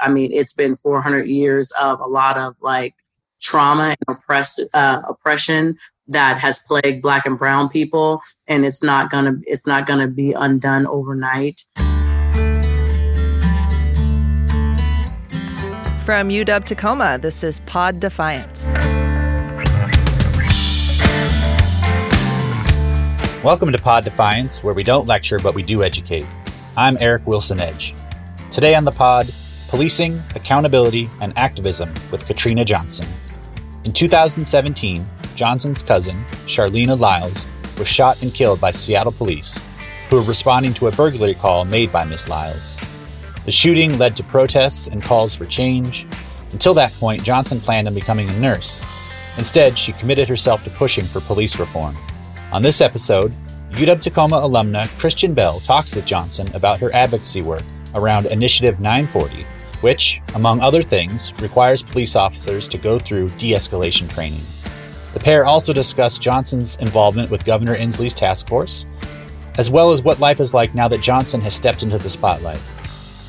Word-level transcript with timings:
I 0.00 0.08
mean, 0.08 0.32
it's 0.32 0.54
been 0.54 0.76
400 0.76 1.26
years 1.26 1.72
of 1.72 2.00
a 2.00 2.06
lot 2.06 2.38
of 2.38 2.56
like 2.60 2.94
trauma 3.40 3.94
and 4.08 4.16
oppress, 4.16 4.58
uh, 4.72 5.02
oppression 5.06 5.76
that 6.08 6.38
has 6.38 6.58
plagued 6.60 7.02
black 7.02 7.26
and 7.26 7.38
brown 7.38 7.68
people 7.68 8.22
and 8.48 8.64
it's 8.64 8.82
not 8.82 9.10
gonna 9.10 9.34
it's 9.44 9.66
not 9.66 9.86
gonna 9.86 10.08
be 10.08 10.32
undone 10.32 10.86
overnight. 10.86 11.62
From 16.04 16.30
uw 16.30 16.64
tacoma 16.64 17.18
this 17.20 17.44
is 17.44 17.60
pod 17.60 18.00
defiance. 18.00 18.72
Welcome 23.44 23.70
to 23.70 23.78
pod 23.78 24.04
defiance 24.04 24.64
where 24.64 24.74
we 24.74 24.82
don't 24.82 25.06
lecture 25.06 25.38
but 25.38 25.54
we 25.54 25.62
do 25.62 25.84
educate. 25.84 26.26
I'm 26.76 26.96
eric 27.00 27.26
wilson 27.26 27.60
edge. 27.60 27.94
Today 28.50 28.74
on 28.74 28.84
the 28.84 28.90
pod 28.90 29.28
policing 29.70 30.20
accountability 30.34 31.08
and 31.22 31.32
activism 31.36 31.88
with 32.10 32.26
katrina 32.26 32.64
johnson 32.64 33.06
in 33.84 33.92
2017 33.92 35.06
Johnson's 35.40 35.82
cousin, 35.82 36.22
Charleena 36.44 37.00
Lyles, 37.00 37.46
was 37.78 37.88
shot 37.88 38.22
and 38.22 38.30
killed 38.34 38.60
by 38.60 38.72
Seattle 38.72 39.10
police, 39.10 39.58
who 40.10 40.16
were 40.16 40.22
responding 40.22 40.74
to 40.74 40.88
a 40.88 40.92
burglary 40.92 41.32
call 41.32 41.64
made 41.64 41.90
by 41.90 42.04
Miss 42.04 42.28
Lyles. 42.28 42.78
The 43.46 43.50
shooting 43.50 43.96
led 43.96 44.16
to 44.16 44.22
protests 44.22 44.88
and 44.88 45.02
calls 45.02 45.34
for 45.34 45.46
change. 45.46 46.06
Until 46.52 46.74
that 46.74 46.92
point, 46.92 47.24
Johnson 47.24 47.58
planned 47.58 47.88
on 47.88 47.94
becoming 47.94 48.28
a 48.28 48.38
nurse. 48.38 48.84
Instead, 49.38 49.78
she 49.78 49.92
committed 49.92 50.28
herself 50.28 50.62
to 50.64 50.70
pushing 50.70 51.04
for 51.04 51.20
police 51.20 51.58
reform. 51.58 51.96
On 52.52 52.60
this 52.60 52.82
episode, 52.82 53.32
UW 53.70 53.98
Tacoma 53.98 54.42
alumna 54.42 54.88
Christian 54.98 55.32
Bell 55.32 55.58
talks 55.60 55.94
with 55.94 56.04
Johnson 56.04 56.54
about 56.54 56.80
her 56.80 56.94
advocacy 56.94 57.40
work 57.40 57.64
around 57.94 58.26
Initiative 58.26 58.78
940, 58.78 59.46
which, 59.80 60.20
among 60.34 60.60
other 60.60 60.82
things, 60.82 61.32
requires 61.40 61.82
police 61.82 62.16
officers 62.16 62.68
to 62.68 62.78
go 62.78 62.98
through 62.98 63.28
de 63.30 63.52
escalation 63.52 64.12
training. 64.12 64.40
The 65.12 65.20
pair 65.20 65.44
also 65.44 65.72
discussed 65.72 66.22
Johnson's 66.22 66.76
involvement 66.76 67.30
with 67.30 67.44
Governor 67.44 67.76
Inslee's 67.76 68.14
task 68.14 68.48
force, 68.48 68.86
as 69.58 69.70
well 69.70 69.92
as 69.92 70.02
what 70.02 70.20
life 70.20 70.40
is 70.40 70.54
like 70.54 70.74
now 70.74 70.88
that 70.88 71.00
Johnson 71.00 71.40
has 71.40 71.54
stepped 71.54 71.82
into 71.82 71.98
the 71.98 72.10
spotlight. 72.10 72.60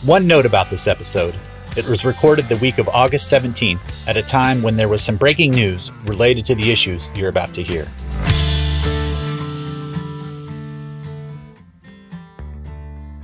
One 0.06 0.28
note 0.28 0.46
about 0.46 0.70
this 0.70 0.88
episode 0.88 1.36
it 1.78 1.88
was 1.88 2.04
recorded 2.04 2.50
the 2.50 2.58
week 2.58 2.80
of 2.80 2.90
August 2.90 3.32
17th 3.32 4.10
at 4.10 4.18
a 4.18 4.22
time 4.22 4.62
when 4.62 4.76
there 4.76 4.90
was 4.90 5.02
some 5.02 5.16
breaking 5.16 5.52
news 5.52 5.90
related 6.04 6.44
to 6.46 6.56
the 6.56 6.70
issues 6.70 7.10
you're 7.16 7.30
about 7.30 7.54
to 7.54 7.64
hear. 7.64 7.88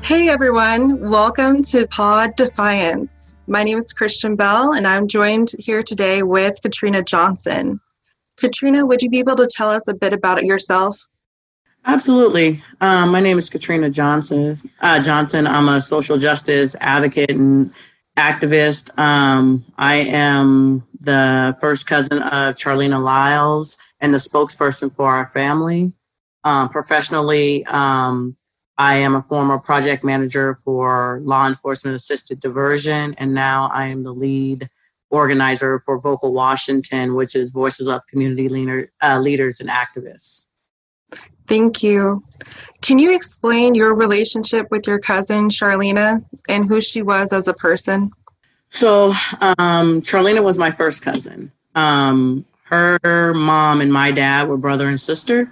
Hey 0.07 0.29
everyone, 0.29 1.01
welcome 1.01 1.61
to 1.63 1.85
Pod 1.85 2.37
Defiance. 2.37 3.35
My 3.45 3.63
name 3.63 3.77
is 3.77 3.91
Christian 3.91 4.37
Bell, 4.37 4.71
and 4.71 4.87
I'm 4.87 5.05
joined 5.05 5.51
here 5.59 5.83
today 5.83 6.23
with 6.23 6.61
Katrina 6.61 7.03
Johnson. 7.03 7.81
Katrina, 8.37 8.85
would 8.85 9.01
you 9.01 9.09
be 9.09 9.19
able 9.19 9.35
to 9.35 9.45
tell 9.45 9.69
us 9.69 9.85
a 9.89 9.93
bit 9.93 10.13
about 10.13 10.41
yourself? 10.45 10.97
Absolutely. 11.85 12.63
Um, 12.79 13.11
my 13.11 13.19
name 13.19 13.37
is 13.37 13.49
Katrina 13.49 13.89
Johnson. 13.89 14.55
Uh, 14.79 15.03
Johnson. 15.03 15.45
I'm 15.45 15.67
a 15.67 15.81
social 15.81 16.17
justice 16.17 16.73
advocate 16.79 17.31
and 17.31 17.73
activist. 18.15 18.97
Um, 18.97 19.65
I 19.77 19.95
am 19.95 20.87
the 21.01 21.53
first 21.59 21.85
cousin 21.85 22.21
of 22.21 22.55
Charleena 22.55 23.03
Lyles 23.03 23.77
and 23.99 24.13
the 24.13 24.19
spokesperson 24.19 24.89
for 24.95 25.11
our 25.11 25.27
family. 25.27 25.91
Um, 26.45 26.69
professionally, 26.69 27.65
um, 27.65 28.37
I 28.77 28.95
am 28.95 29.15
a 29.15 29.21
former 29.21 29.57
project 29.57 30.03
manager 30.03 30.55
for 30.63 31.19
law 31.23 31.47
enforcement 31.47 31.95
assisted 31.95 32.39
diversion, 32.39 33.15
and 33.17 33.33
now 33.33 33.69
I 33.73 33.87
am 33.87 34.03
the 34.03 34.13
lead 34.13 34.69
organizer 35.09 35.79
for 35.79 35.99
Vocal 35.99 36.33
Washington, 36.33 37.15
which 37.15 37.35
is 37.35 37.51
Voices 37.51 37.87
of 37.87 38.05
Community 38.07 38.49
leader, 38.49 38.91
uh, 39.01 39.19
Leaders 39.19 39.59
and 39.59 39.69
Activists. 39.69 40.45
Thank 41.47 41.81
you. 41.81 42.23
Can 42.81 42.99
you 42.99 43.15
explain 43.15 43.73
your 43.73 43.95
relationship 43.95 44.67
with 44.69 44.85
your 44.85 44.99
cousin, 44.99 45.49
Charleena, 45.49 46.19
and 46.49 46.65
who 46.65 46.81
she 46.81 47.01
was 47.01 47.31
as 47.31 47.47
a 47.47 47.53
person? 47.53 48.11
So, 48.69 49.13
um, 49.41 50.01
Charleena 50.01 50.43
was 50.43 50.57
my 50.57 50.71
first 50.71 51.01
cousin. 51.01 51.51
Um, 51.73 52.45
her 52.63 53.33
mom 53.33 53.79
and 53.79 53.93
my 53.93 54.11
dad 54.11 54.49
were 54.49 54.57
brother 54.57 54.89
and 54.89 54.99
sister. 54.99 55.49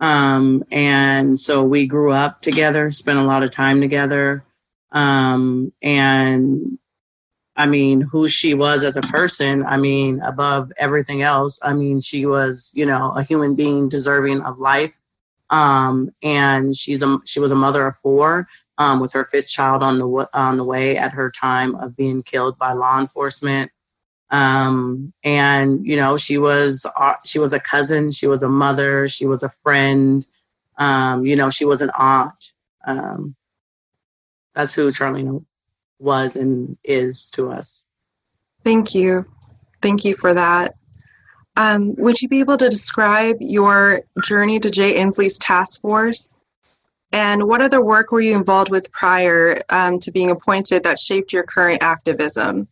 Um, 0.00 0.62
and 0.70 1.38
so 1.38 1.64
we 1.64 1.86
grew 1.86 2.12
up 2.12 2.40
together, 2.40 2.90
spent 2.90 3.18
a 3.18 3.24
lot 3.24 3.42
of 3.42 3.50
time 3.50 3.80
together. 3.80 4.44
Um, 4.92 5.72
and 5.82 6.78
I 7.56 7.66
mean, 7.66 8.00
who 8.00 8.28
she 8.28 8.54
was 8.54 8.84
as 8.84 8.96
a 8.96 9.02
person, 9.02 9.66
I 9.66 9.76
mean, 9.76 10.20
above 10.20 10.70
everything 10.78 11.22
else, 11.22 11.58
I 11.62 11.72
mean, 11.72 12.00
she 12.00 12.24
was, 12.24 12.72
you 12.74 12.86
know, 12.86 13.10
a 13.12 13.22
human 13.24 13.56
being 13.56 13.88
deserving 13.88 14.42
of 14.42 14.58
life. 14.58 15.00
Um, 15.50 16.10
and 16.22 16.76
she's 16.76 17.02
a, 17.02 17.18
she 17.24 17.40
was 17.40 17.50
a 17.50 17.56
mother 17.56 17.86
of 17.86 17.96
four, 17.96 18.46
um, 18.76 19.00
with 19.00 19.12
her 19.14 19.24
fifth 19.24 19.48
child 19.48 19.82
on 19.82 19.98
the, 19.98 20.28
on 20.32 20.56
the 20.56 20.64
way 20.64 20.96
at 20.96 21.12
her 21.12 21.30
time 21.30 21.74
of 21.74 21.96
being 21.96 22.22
killed 22.22 22.56
by 22.58 22.72
law 22.72 23.00
enforcement. 23.00 23.72
Um, 24.30 25.12
and, 25.24 25.86
you 25.86 25.96
know, 25.96 26.16
she 26.16 26.38
was, 26.38 26.86
uh, 26.96 27.14
she 27.24 27.38
was 27.38 27.52
a 27.52 27.60
cousin, 27.60 28.10
she 28.10 28.26
was 28.26 28.42
a 28.42 28.48
mother, 28.48 29.08
she 29.08 29.26
was 29.26 29.42
a 29.42 29.48
friend, 29.48 30.26
um, 30.76 31.24
you 31.24 31.34
know, 31.34 31.50
she 31.50 31.64
was 31.64 31.82
an 31.82 31.90
aunt. 31.96 32.52
Um, 32.86 33.36
that's 34.54 34.74
who 34.74 34.90
Charlene 34.90 35.44
was 35.98 36.36
and 36.36 36.76
is 36.84 37.30
to 37.32 37.50
us. 37.50 37.86
Thank 38.64 38.94
you. 38.94 39.22
Thank 39.80 40.04
you 40.04 40.14
for 40.14 40.34
that. 40.34 40.74
Um, 41.56 41.94
would 41.96 42.20
you 42.20 42.28
be 42.28 42.40
able 42.40 42.56
to 42.56 42.68
describe 42.68 43.36
your 43.40 44.02
journey 44.22 44.60
to 44.60 44.70
Jay 44.70 44.94
Inslee's 44.94 45.38
task 45.38 45.80
force? 45.80 46.40
And 47.12 47.48
what 47.48 47.62
other 47.62 47.82
work 47.82 48.12
were 48.12 48.20
you 48.20 48.36
involved 48.36 48.70
with 48.70 48.92
prior 48.92 49.56
um, 49.70 49.98
to 50.00 50.12
being 50.12 50.30
appointed 50.30 50.84
that 50.84 50.98
shaped 50.98 51.32
your 51.32 51.42
current 51.42 51.82
activism? 51.82 52.68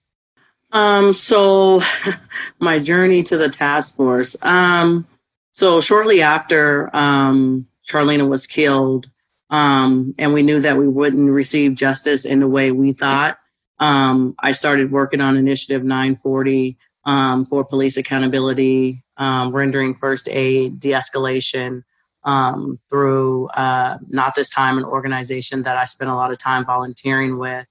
Um, 0.77 1.15
so, 1.15 1.81
my 2.61 2.79
journey 2.79 3.23
to 3.23 3.39
the 3.39 3.49
task 3.49 3.97
force. 3.97 4.37
Um, 4.43 5.07
so, 5.53 5.81
shortly 5.81 6.21
after 6.21 6.95
um, 6.95 7.67
Charleena 7.89 8.29
was 8.29 8.47
killed, 8.47 9.11
um, 9.49 10.15
and 10.19 10.35
we 10.35 10.43
knew 10.43 10.61
that 10.61 10.77
we 10.77 10.87
wouldn't 10.87 11.31
receive 11.31 11.77
justice 11.77 12.27
in 12.27 12.41
the 12.41 12.47
way 12.47 12.73
we 12.73 12.93
thought. 12.93 13.39
Um, 13.79 14.35
I 14.39 14.53
started 14.53 14.93
working 14.93 15.23
on 15.23 15.39
Initiative 15.39 15.83
940 15.83 16.77
um, 17.07 17.47
for 17.47 17.65
police 17.65 17.97
accountability, 17.97 19.03
um, 19.17 19.57
rendering 19.57 19.95
first 19.95 20.29
aid, 20.29 20.79
de 20.79 20.91
escalation 20.91 21.85
um, 22.25 22.79
through 22.91 23.49
uh, 23.49 23.97
Not 24.09 24.35
This 24.35 24.51
Time, 24.51 24.77
an 24.77 24.85
organization 24.85 25.63
that 25.63 25.79
I 25.79 25.87
spent 25.87 26.11
a 26.11 26.15
lot 26.15 26.33
of 26.33 26.39
time 26.39 26.67
volunteering 26.67 27.39
with. 27.39 27.67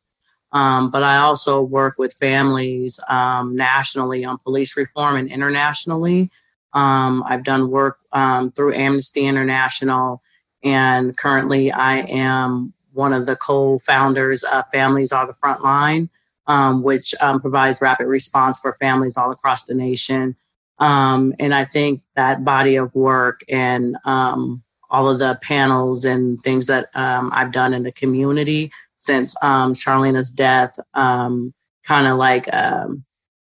Um, 0.55 0.89
but 0.89 1.03
I 1.03 1.17
also 1.17 1.61
work 1.61 1.99
with 1.99 2.13
families 2.13 2.99
nationally 3.09 4.25
on 4.25 4.39
police 4.39 4.75
reform 4.75 5.17
and 5.17 5.29
internationally. 5.29 6.31
I've 6.73 7.43
done 7.43 7.69
work 7.69 7.99
through 8.55 8.73
Amnesty 8.73 9.27
International 9.27 10.21
and 10.65 11.15
currently, 11.15 11.71
I 11.71 11.99
am 11.99 12.73
one 12.91 13.13
of 13.13 13.27
the 13.27 13.35
co 13.35 13.77
founders 13.77 14.43
of 14.43 14.67
Families 14.69 15.11
Are 15.11 15.27
the 15.27 15.33
Front 15.33 15.63
Line, 15.63 16.09
um, 16.47 16.81
which 16.81 17.13
um, 17.21 17.39
provides 17.39 17.81
rapid 17.81 18.07
response 18.07 18.59
for 18.59 18.75
families 18.79 19.15
all 19.15 19.31
across 19.31 19.65
the 19.65 19.75
nation. 19.75 20.35
Um, 20.79 21.35
and 21.39 21.53
I 21.53 21.65
think 21.65 22.01
that 22.15 22.43
body 22.43 22.75
of 22.77 22.93
work 22.95 23.41
and 23.47 23.95
um, 24.05 24.63
all 24.89 25.07
of 25.07 25.19
the 25.19 25.37
panels 25.43 26.03
and 26.03 26.41
things 26.41 26.65
that 26.67 26.89
um, 26.95 27.29
I've 27.31 27.51
done 27.51 27.73
in 27.73 27.83
the 27.83 27.91
community 27.91 28.71
since 29.05 29.35
um, 29.43 29.73
Charleena's 29.73 30.31
death 30.31 30.77
kind 30.93 32.07
of 32.07 32.17
like 32.17 32.47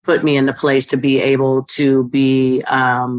put 0.05 0.25
me 0.25 0.37
in 0.37 0.47
the 0.47 0.53
place 0.53 0.87
to 0.89 0.97
be 0.97 1.21
able 1.21 1.63
to 1.63 2.09
be 2.09 2.63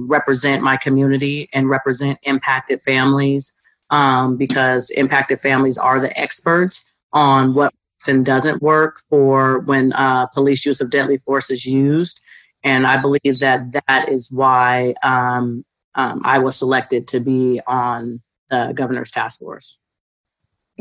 represent 0.07 0.63
my 0.63 0.77
community 0.77 1.49
and 1.53 1.69
represent 1.69 2.19
impacted 2.23 2.81
families 2.81 3.55
um, 3.89 4.37
because 4.37 4.89
impacted 4.91 5.39
families 5.39 5.77
are 5.77 5.99
the 5.99 6.17
experts 6.19 6.85
on 7.13 7.53
what 7.53 7.73
and 8.07 8.25
doesn't 8.25 8.61
work 8.61 8.99
for 9.09 9.59
when 9.59 9.91
uh, 9.93 10.27
police 10.27 10.65
use 10.65 10.79
of 10.79 10.89
deadly 10.89 11.17
force 11.17 11.49
is 11.49 11.65
used. 11.65 12.21
And 12.63 12.87
I 12.87 13.01
believe 13.01 13.39
that 13.39 13.83
that 13.87 14.09
is 14.09 14.31
why 14.31 14.93
um, 15.03 15.65
um, 15.95 16.21
I 16.23 16.39
was 16.39 16.55
selected 16.55 17.07
to 17.09 17.19
be 17.19 17.59
on 17.67 18.21
the 18.49 18.71
governor's 18.73 19.11
task 19.11 19.39
force. 19.39 19.79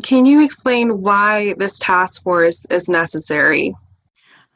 Can 0.02 0.26
you 0.26 0.44
explain 0.44 0.88
why 0.88 1.54
this 1.58 1.78
task 1.78 2.22
force 2.22 2.66
is 2.70 2.88
necessary? 2.88 3.74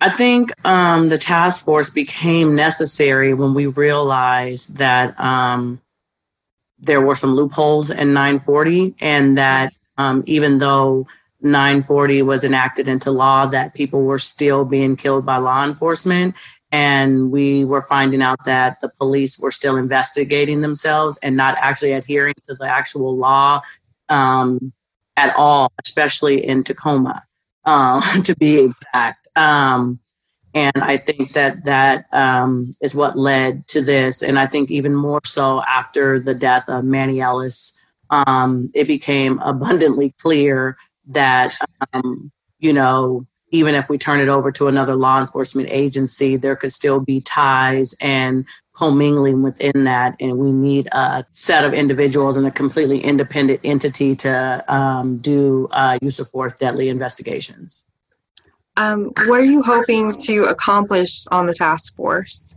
I 0.00 0.10
think 0.10 0.52
um, 0.66 1.08
the 1.08 1.18
task 1.18 1.64
force 1.64 1.90
became 1.90 2.54
necessary 2.54 3.34
when 3.34 3.52
we 3.52 3.66
realized 3.66 4.78
that 4.78 5.18
um, 5.20 5.80
there 6.78 7.02
were 7.02 7.16
some 7.16 7.34
loopholes 7.34 7.90
in 7.90 8.14
940 8.14 8.94
and 9.00 9.36
that 9.36 9.74
um, 9.98 10.24
even 10.26 10.58
though 10.58 11.06
940 11.42 12.22
was 12.22 12.44
enacted 12.44 12.88
into 12.88 13.10
law 13.10 13.46
that 13.46 13.74
people 13.74 14.04
were 14.04 14.18
still 14.18 14.64
being 14.64 14.96
killed 14.96 15.24
by 15.26 15.36
law 15.36 15.64
enforcement. 15.64 16.34
And 16.72 17.32
we 17.32 17.64
were 17.64 17.82
finding 17.82 18.22
out 18.22 18.44
that 18.44 18.80
the 18.80 18.90
police 18.90 19.40
were 19.40 19.50
still 19.50 19.76
investigating 19.76 20.60
themselves 20.60 21.18
and 21.22 21.36
not 21.36 21.58
actually 21.58 21.92
adhering 21.92 22.34
to 22.48 22.54
the 22.54 22.68
actual 22.68 23.16
law 23.16 23.60
um, 24.08 24.72
at 25.20 25.36
all, 25.36 25.70
especially 25.84 26.44
in 26.44 26.64
Tacoma, 26.64 27.22
uh, 27.64 28.00
to 28.22 28.34
be 28.36 28.64
exact. 28.64 29.28
Um, 29.36 30.00
and 30.54 30.76
I 30.76 30.96
think 30.96 31.32
that 31.34 31.64
that 31.64 32.06
um, 32.12 32.72
is 32.80 32.94
what 32.94 33.16
led 33.16 33.68
to 33.68 33.82
this. 33.82 34.22
And 34.22 34.38
I 34.38 34.46
think 34.46 34.70
even 34.70 34.94
more 34.94 35.20
so 35.24 35.62
after 35.62 36.18
the 36.18 36.34
death 36.34 36.68
of 36.68 36.84
Manny 36.84 37.20
Ellis, 37.20 37.78
um, 38.10 38.70
it 38.74 38.86
became 38.86 39.38
abundantly 39.44 40.14
clear 40.18 40.76
that, 41.08 41.54
um, 41.92 42.32
you 42.58 42.72
know, 42.72 43.24
even 43.52 43.74
if 43.74 43.88
we 43.88 43.98
turn 43.98 44.20
it 44.20 44.28
over 44.28 44.52
to 44.52 44.68
another 44.68 44.94
law 44.94 45.20
enforcement 45.20 45.68
agency, 45.70 46.36
there 46.36 46.56
could 46.56 46.72
still 46.72 47.00
be 47.00 47.20
ties 47.20 47.94
and 48.00 48.46
commingling 48.80 49.42
within 49.42 49.84
that. 49.84 50.16
And 50.20 50.38
we 50.38 50.52
need 50.52 50.88
a 50.92 51.22
set 51.32 51.64
of 51.64 51.74
individuals 51.74 52.36
and 52.36 52.46
a 52.46 52.50
completely 52.50 52.98
independent 52.98 53.60
entity 53.62 54.16
to 54.16 54.64
um, 54.68 55.18
do 55.18 55.68
uh, 55.70 55.98
use 56.00 56.18
of 56.18 56.30
force 56.30 56.56
deadly 56.56 56.88
investigations. 56.88 57.84
Um, 58.78 59.10
what 59.26 59.40
are 59.40 59.44
you 59.44 59.62
hoping 59.62 60.16
to 60.20 60.44
accomplish 60.44 61.26
on 61.30 61.44
the 61.44 61.52
task 61.52 61.94
force? 61.94 62.56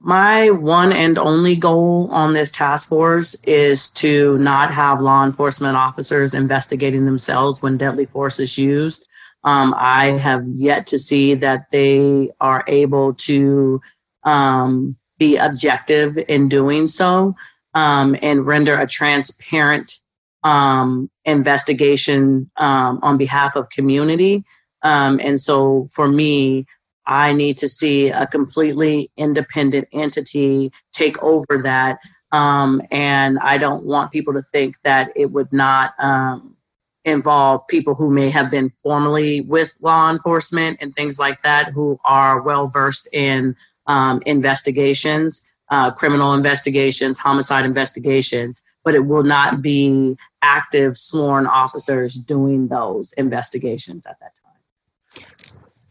My 0.00 0.50
one 0.50 0.90
and 0.90 1.18
only 1.18 1.54
goal 1.54 2.08
on 2.10 2.32
this 2.32 2.50
task 2.50 2.88
force 2.88 3.36
is 3.44 3.90
to 3.92 4.38
not 4.38 4.72
have 4.72 5.02
law 5.02 5.24
enforcement 5.24 5.76
officers 5.76 6.32
investigating 6.32 7.04
themselves 7.04 7.62
when 7.62 7.76
deadly 7.76 8.06
force 8.06 8.40
is 8.40 8.56
used. 8.56 9.06
Um, 9.44 9.74
I 9.76 10.06
have 10.06 10.44
yet 10.46 10.86
to 10.88 10.98
see 10.98 11.34
that 11.34 11.70
they 11.70 12.30
are 12.40 12.64
able 12.66 13.12
to 13.14 13.80
um, 14.24 14.96
be 15.22 15.36
objective 15.36 16.18
in 16.28 16.48
doing 16.48 16.88
so 16.88 17.36
um, 17.74 18.16
and 18.22 18.44
render 18.44 18.74
a 18.74 18.88
transparent 18.88 20.00
um, 20.42 21.08
investigation 21.24 22.50
um, 22.56 22.98
on 23.02 23.16
behalf 23.16 23.54
of 23.54 23.70
community. 23.70 24.42
Um, 24.82 25.20
and 25.22 25.40
so 25.40 25.86
for 25.94 26.08
me, 26.08 26.66
I 27.06 27.32
need 27.32 27.56
to 27.58 27.68
see 27.68 28.08
a 28.08 28.26
completely 28.26 29.10
independent 29.16 29.86
entity 29.92 30.72
take 30.92 31.22
over 31.22 31.54
that. 31.62 32.00
Um, 32.32 32.80
and 32.90 33.38
I 33.38 33.58
don't 33.58 33.86
want 33.86 34.10
people 34.10 34.32
to 34.32 34.42
think 34.42 34.80
that 34.82 35.12
it 35.14 35.30
would 35.30 35.52
not 35.52 35.94
um, 36.00 36.56
involve 37.04 37.60
people 37.68 37.94
who 37.94 38.10
may 38.10 38.28
have 38.30 38.50
been 38.50 38.70
formerly 38.70 39.42
with 39.42 39.76
law 39.80 40.10
enforcement 40.10 40.78
and 40.80 40.92
things 40.92 41.16
like 41.20 41.42
that, 41.44 41.68
who 41.68 41.98
are 42.04 42.42
well 42.42 42.66
versed 42.66 43.08
in 43.12 43.54
um, 43.86 44.22
investigations, 44.26 45.48
uh, 45.70 45.90
criminal 45.90 46.34
investigations, 46.34 47.18
homicide 47.18 47.64
investigations, 47.64 48.62
but 48.84 48.94
it 48.94 49.06
will 49.06 49.24
not 49.24 49.62
be 49.62 50.16
active 50.42 50.96
sworn 50.96 51.46
officers 51.46 52.14
doing 52.14 52.68
those 52.68 53.12
investigations 53.14 54.06
at 54.06 54.18
that 54.20 54.32
time. 54.36 55.26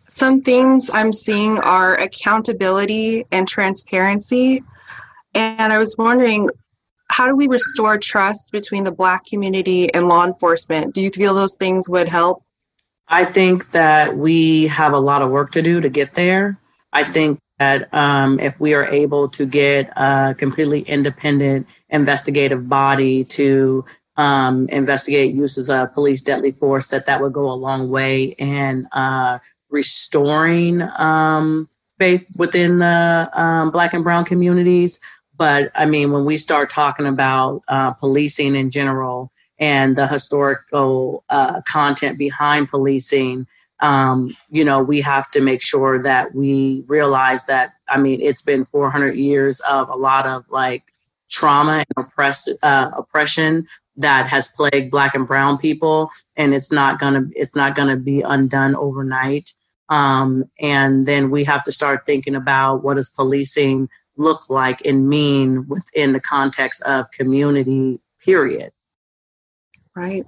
Some 0.07 0.41
things 0.41 0.91
I'm 0.93 1.13
seeing 1.13 1.57
are 1.63 1.95
accountability 1.95 3.25
and 3.31 3.47
transparency. 3.47 4.61
And 5.33 5.71
I 5.71 5.77
was 5.77 5.95
wondering, 5.97 6.49
how 7.09 7.27
do 7.27 7.35
we 7.35 7.47
restore 7.47 7.97
trust 7.97 8.51
between 8.51 8.83
the 8.83 8.91
Black 8.91 9.25
community 9.25 9.93
and 9.93 10.07
law 10.07 10.25
enforcement? 10.25 10.93
Do 10.93 11.01
you 11.01 11.09
feel 11.09 11.33
those 11.33 11.55
things 11.55 11.87
would 11.89 12.09
help? 12.09 12.43
I 13.07 13.25
think 13.25 13.71
that 13.71 14.15
we 14.15 14.67
have 14.67 14.93
a 14.93 14.99
lot 14.99 15.21
of 15.21 15.29
work 15.29 15.51
to 15.51 15.61
do 15.61 15.81
to 15.81 15.89
get 15.89 16.13
there. 16.13 16.57
I 16.93 17.03
think 17.03 17.39
that 17.61 17.93
um, 17.93 18.39
if 18.39 18.59
we 18.59 18.73
are 18.73 18.85
able 18.85 19.29
to 19.29 19.45
get 19.45 19.87
a 19.95 20.33
completely 20.35 20.81
independent 20.81 21.67
investigative 21.91 22.67
body 22.67 23.23
to 23.23 23.85
um, 24.17 24.67
investigate 24.69 25.35
uses 25.35 25.69
of 25.69 25.93
police 25.93 26.23
deadly 26.23 26.51
force, 26.51 26.87
that 26.87 27.05
that 27.05 27.21
would 27.21 27.33
go 27.33 27.51
a 27.51 27.53
long 27.53 27.91
way 27.91 28.33
in 28.39 28.87
uh, 28.93 29.37
restoring 29.69 30.81
um, 30.97 31.69
faith 31.99 32.27
within 32.35 32.79
the 32.79 33.29
um, 33.35 33.69
Black 33.69 33.93
and 33.93 34.03
Brown 34.03 34.25
communities. 34.25 34.99
But 35.37 35.69
I 35.75 35.85
mean, 35.85 36.11
when 36.11 36.25
we 36.25 36.37
start 36.37 36.71
talking 36.71 37.05
about 37.05 37.61
uh, 37.67 37.91
policing 37.91 38.55
in 38.55 38.71
general 38.71 39.31
and 39.59 39.95
the 39.95 40.07
historical 40.07 41.23
uh, 41.29 41.61
content 41.67 42.17
behind 42.17 42.69
policing, 42.69 43.45
um, 43.81 44.35
you 44.49 44.63
know, 44.63 44.83
we 44.83 45.01
have 45.01 45.29
to 45.31 45.41
make 45.41 45.61
sure 45.61 46.01
that 46.01 46.33
we 46.33 46.83
realize 46.87 47.45
that, 47.45 47.73
I 47.89 47.97
mean, 47.97 48.21
it's 48.21 48.41
been 48.41 48.65
400 48.65 49.15
years 49.15 49.59
of 49.61 49.89
a 49.89 49.95
lot 49.95 50.25
of 50.25 50.45
like 50.49 50.83
trauma 51.29 51.83
and 51.97 52.05
oppress, 52.05 52.47
uh, 52.61 52.91
oppression 52.97 53.67
that 53.97 54.27
has 54.27 54.47
plagued 54.49 54.91
black 54.91 55.15
and 55.15 55.27
brown 55.27 55.57
people 55.57 56.09
and 56.37 56.53
it's 56.53 56.71
not 56.71 56.97
gonna 56.97 57.25
it's 57.31 57.55
not 57.55 57.75
gonna 57.75 57.97
be 57.97 58.21
undone 58.21 58.73
overnight 58.75 59.51
um, 59.91 60.45
and 60.57 61.05
then 61.05 61.29
we 61.29 61.43
have 61.43 61.65
to 61.65 61.71
start 61.71 62.05
thinking 62.05 62.33
about 62.33 62.81
what 62.81 62.93
does 62.93 63.09
policing 63.09 63.89
look 64.15 64.49
like 64.49 64.85
and 64.85 65.09
mean 65.09 65.67
within 65.67 66.13
the 66.13 66.21
context 66.21 66.81
of 66.83 67.11
community, 67.11 67.99
period. 68.23 68.71
Right. 69.93 70.23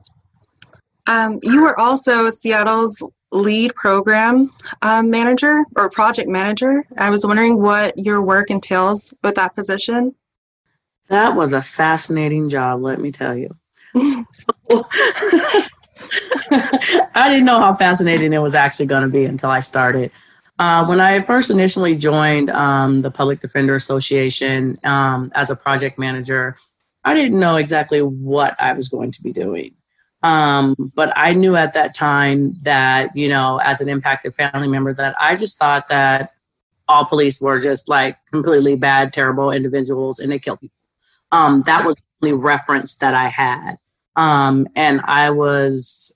Um, 1.07 1.39
you 1.43 1.61
were 1.61 1.79
also 1.79 2.29
Seattle's 2.29 3.01
lead 3.33 3.73
program 3.75 4.49
um, 4.81 5.09
manager 5.09 5.63
or 5.75 5.89
project 5.89 6.29
manager. 6.29 6.83
I 6.97 7.09
was 7.09 7.25
wondering 7.25 7.61
what 7.61 7.97
your 7.97 8.21
work 8.21 8.49
entails 8.51 9.13
with 9.23 9.35
that 9.35 9.55
position. 9.55 10.15
That 11.09 11.35
was 11.35 11.53
a 11.53 11.61
fascinating 11.61 12.49
job, 12.49 12.81
let 12.81 12.99
me 12.99 13.11
tell 13.11 13.35
you. 13.35 13.49
I 17.15 17.29
didn't 17.29 17.45
know 17.45 17.59
how 17.59 17.75
fascinating 17.75 18.33
it 18.33 18.39
was 18.39 18.55
actually 18.55 18.85
going 18.87 19.03
to 19.03 19.09
be 19.09 19.25
until 19.25 19.49
I 19.49 19.59
started. 19.59 20.11
Uh, 20.59 20.85
when 20.85 20.99
I 20.99 21.19
first 21.21 21.49
initially 21.49 21.95
joined 21.95 22.49
um, 22.51 23.01
the 23.01 23.11
Public 23.11 23.39
Defender 23.41 23.75
Association 23.75 24.79
um, 24.83 25.31
as 25.35 25.49
a 25.49 25.55
project 25.55 25.97
manager, 25.97 26.55
I 27.03 27.13
didn't 27.13 27.39
know 27.39 27.57
exactly 27.57 28.01
what 28.01 28.55
I 28.61 28.73
was 28.73 28.87
going 28.87 29.11
to 29.11 29.21
be 29.21 29.33
doing. 29.33 29.73
Um, 30.23 30.75
but 30.95 31.11
I 31.15 31.33
knew 31.33 31.55
at 31.55 31.73
that 31.73 31.93
time 31.93 32.55
that, 32.61 33.15
you 33.15 33.27
know, 33.27 33.59
as 33.63 33.81
an 33.81 33.89
impacted 33.89 34.33
family 34.33 34.67
member, 34.67 34.93
that 34.93 35.15
I 35.19 35.35
just 35.35 35.59
thought 35.59 35.89
that 35.89 36.31
all 36.87 37.05
police 37.05 37.41
were 37.41 37.59
just 37.59 37.89
like 37.89 38.17
completely 38.31 38.75
bad, 38.75 39.13
terrible 39.13 39.51
individuals 39.51 40.19
and 40.19 40.31
they 40.31 40.39
kill 40.39 40.57
people. 40.57 40.75
Um, 41.31 41.63
that 41.65 41.85
was 41.85 41.95
the 41.95 42.27
only 42.27 42.37
reference 42.37 42.97
that 42.97 43.13
I 43.13 43.27
had. 43.27 43.75
Um, 44.15 44.67
and 44.75 45.01
I 45.01 45.29
was 45.31 46.13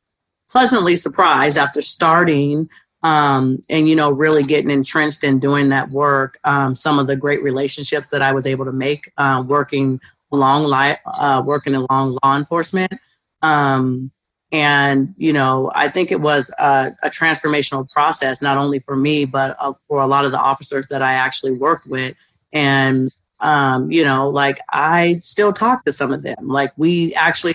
pleasantly 0.49 0.95
surprised 0.95 1.57
after 1.57 1.81
starting 1.81 2.69
um, 3.03 3.59
and 3.69 3.87
you 3.87 3.95
know 3.95 4.11
really 4.11 4.43
getting 4.43 4.71
entrenched 4.71 5.23
in 5.23 5.39
doing 5.39 5.69
that 5.69 5.89
work 5.89 6.39
um, 6.43 6.75
some 6.75 6.99
of 6.99 7.07
the 7.07 7.15
great 7.15 7.43
relationships 7.43 8.09
that 8.09 8.21
i 8.21 8.31
was 8.31 8.47
able 8.47 8.65
to 8.65 8.71
make 8.71 9.11
uh, 9.17 9.43
working 9.45 9.99
along 10.31 10.63
li- 10.63 10.97
uh, 11.05 11.41
working 11.45 11.75
along 11.75 12.17
law 12.23 12.35
enforcement 12.35 12.91
um, 13.41 14.11
and 14.51 15.13
you 15.17 15.33
know 15.33 15.69
i 15.75 15.89
think 15.89 16.11
it 16.11 16.21
was 16.21 16.53
a, 16.57 16.91
a 17.03 17.09
transformational 17.09 17.89
process 17.89 18.41
not 18.41 18.57
only 18.57 18.79
for 18.79 18.95
me 18.95 19.25
but 19.25 19.57
uh, 19.59 19.73
for 19.87 20.01
a 20.01 20.07
lot 20.07 20.23
of 20.23 20.31
the 20.31 20.39
officers 20.39 20.87
that 20.87 21.01
i 21.01 21.13
actually 21.13 21.51
worked 21.51 21.85
with 21.85 22.15
and 22.53 23.11
um, 23.41 23.91
you 23.91 24.03
know 24.03 24.29
like 24.29 24.57
i 24.71 25.17
still 25.19 25.51
talk 25.51 25.83
to 25.83 25.91
some 25.91 26.13
of 26.13 26.23
them 26.23 26.47
like 26.47 26.71
we 26.77 27.13
actually 27.15 27.53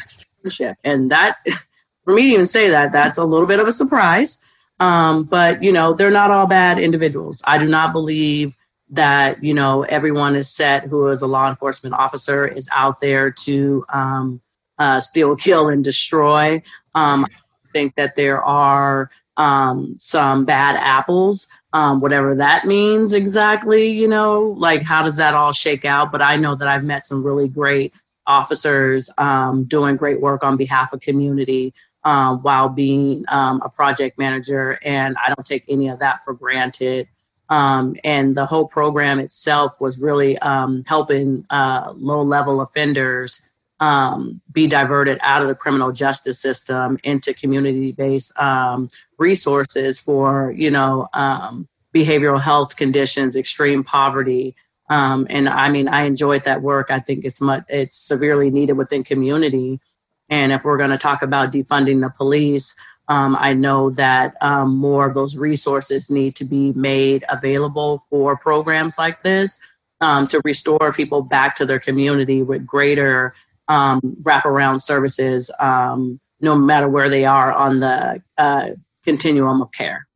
and 0.85 1.11
that 1.11 1.37
for 2.05 2.15
me 2.15 2.23
to 2.23 2.29
even 2.35 2.47
say 2.47 2.71
that, 2.71 2.93
that's 2.93 3.19
a 3.19 3.25
little 3.25 3.47
bit 3.47 3.61
of 3.61 3.69
a 3.69 3.73
surprise. 3.73 4.43
Um, 4.81 5.25
but 5.25 5.63
you 5.63 5.73
know, 5.73 5.95
they're 5.95 6.11
not 6.11 6.31
all 6.31 6.47
bad 6.47 6.79
individuals. 6.79 7.43
I 7.47 7.59
do 7.59 7.69
not 7.69 7.93
believe 7.93 8.57
that 8.91 9.43
you 9.43 9.55
know 9.55 9.85
everyone 9.85 10.35
is 10.35 10.51
set 10.51 10.85
who 10.85 11.09
is 11.09 11.23
a 11.23 11.27
law 11.27 11.49
enforcement 11.49 11.95
officer 11.95 12.47
is 12.47 12.69
out 12.75 13.01
there 13.01 13.31
to 13.31 13.85
um, 13.89 14.41
uh, 14.83 14.99
steal, 14.99 15.37
kill, 15.37 15.69
and 15.69 15.85
destroy. 15.85 16.61
Um, 16.97 17.25
I 17.25 17.69
think 17.73 17.95
that 17.95 18.17
there 18.17 18.43
are 18.43 19.11
um, 19.37 19.95
some 20.01 20.45
bad 20.45 20.75
apples, 20.77 21.47
um, 21.73 22.01
whatever 22.01 22.35
that 22.35 22.67
means 22.67 23.13
exactly. 23.13 23.87
You 23.87 24.09
know, 24.09 24.41
like 24.43 24.83
how 24.83 25.05
does 25.05 25.17
that 25.19 25.35
all 25.35 25.53
shake 25.53 25.85
out? 25.85 26.11
But 26.11 26.21
I 26.21 26.35
know 26.35 26.57
that 26.57 26.67
I've 26.67 26.83
met 26.83 27.07
some 27.07 27.23
really 27.23 27.49
great 27.49 27.95
officers 28.27 29.09
um, 29.19 29.65
doing 29.65 29.97
great 29.97 30.21
work 30.21 30.43
on 30.43 30.57
behalf 30.57 30.93
of 30.93 31.01
community 31.01 31.73
um, 32.03 32.43
while 32.43 32.69
being 32.69 33.25
um, 33.29 33.63
a 33.65 33.69
project 33.69 34.19
manager, 34.19 34.81
and 34.85 35.17
I 35.25 35.33
don't 35.33 35.47
take 35.47 35.65
any 35.69 35.89
of 35.89 36.01
that 36.01 36.25
for 36.25 36.35
granted. 36.35 37.07
Um, 37.49 37.95
and 38.03 38.35
the 38.35 38.47
whole 38.47 38.67
program 38.67 39.21
itself 39.21 39.81
was 39.81 40.01
really 40.01 40.39
um, 40.39 40.83
helping 40.89 41.47
uh, 41.51 41.93
low 41.95 42.23
level 42.23 42.61
offenders 42.61 43.45
um, 43.83 44.41
be 44.53 44.69
diverted 44.69 45.19
out 45.23 45.43
of 45.43 45.49
the 45.49 45.57
criminal 45.57 45.91
justice 45.91 46.39
system 46.41 46.99
into 47.03 47.35
community-based 47.35 48.39
um, 48.39 48.89
resources 49.19 50.01
for 50.01 50.55
you 50.57 50.71
know 50.71 51.09
um, 51.15 51.69
behavioral 51.93 52.41
health 52.41 52.77
conditions, 52.77 53.37
extreme 53.37 53.83
poverty. 53.83 54.55
Um, 54.89 55.27
and 55.29 55.49
I 55.49 55.69
mean, 55.69 55.89
I 55.89 56.03
enjoyed 56.03 56.45
that 56.45 56.63
work. 56.63 56.93
I 56.93 57.01
think 57.01 57.25
it's 57.25 57.41
much, 57.41 57.65
it's 57.69 57.97
severely 57.97 58.51
needed 58.51 58.75
within 58.75 59.03
community. 59.03 59.81
And 60.29 60.53
if 60.53 60.65
we're 60.65 60.79
going 60.79 60.91
to 60.91 60.99
talk 60.99 61.23
about 61.23 61.53
defunding 61.53 62.03
the 62.03 62.11
police, 62.11 62.77
um, 63.09 63.37
I 63.39 63.53
know 63.53 63.91
that 63.91 64.35
um, 64.41 64.77
more 64.77 65.07
of 65.07 65.15
those 65.15 65.37
resources 65.37 66.09
need 66.09 66.37
to 66.37 66.45
be 66.45 66.73
made 66.75 67.25
available 67.29 67.99
for 68.09 68.37
programs 68.37 68.97
like 68.97 69.23
this 69.23 69.59
to 70.01 70.41
restore 70.45 70.93
people 70.93 71.23
back 71.23 71.57
to 71.57 71.67
their 71.67 71.81
community 71.81 72.43
with 72.43 72.67
greater 72.67 73.35
um, 73.69 74.01
wraparound 74.23 74.83
services, 74.83 75.51
um, 75.61 76.21
no 76.41 76.57
matter 76.57 76.89
where 76.89 77.09
they 77.09 77.25
are 77.25 77.53
on 77.53 77.81
the 77.81 78.23
uh, 78.39 78.69
continuum 79.05 79.63
of 79.63 79.71
care. 79.73 80.07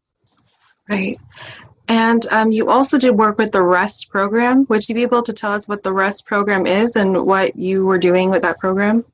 Right. 0.88 1.16
And 1.88 2.26
um, 2.32 2.50
you 2.50 2.68
also 2.68 2.98
did 2.98 3.12
work 3.12 3.38
with 3.38 3.52
the 3.52 3.62
REST 3.62 4.10
program. 4.10 4.66
Would 4.68 4.88
you 4.88 4.94
be 4.94 5.02
able 5.02 5.22
to 5.22 5.32
tell 5.32 5.52
us 5.52 5.68
what 5.68 5.82
the 5.82 5.92
REST 5.92 6.26
program 6.26 6.66
is 6.66 6.96
and 6.96 7.24
what 7.24 7.56
you 7.56 7.86
were 7.86 7.98
doing 7.98 8.30
with 8.30 8.42
that 8.42 8.58
program? 8.58 9.04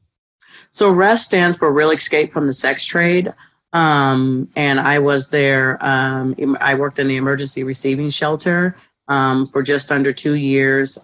So, 0.71 0.91
REST 0.91 1.27
stands 1.27 1.59
for 1.59 1.71
Real 1.71 1.91
Escape 1.91 2.33
from 2.33 2.47
the 2.47 2.55
Sex 2.55 2.85
Trade. 2.85 3.33
Um, 3.75 4.49
and 4.57 4.81
I 4.81 4.99
was 4.99 5.31
there, 5.31 5.79
um, 5.85 6.35
I 6.61 6.75
worked 6.75 6.99
in 6.99 7.09
the 7.09 7.17
emergency 7.17 7.63
receiving 7.65 8.11
shelter 8.11 8.77
um, 9.09 9.47
for 9.47 9.63
just 9.63 9.93
under 9.93 10.13
two 10.13 10.35
years. 10.35 10.99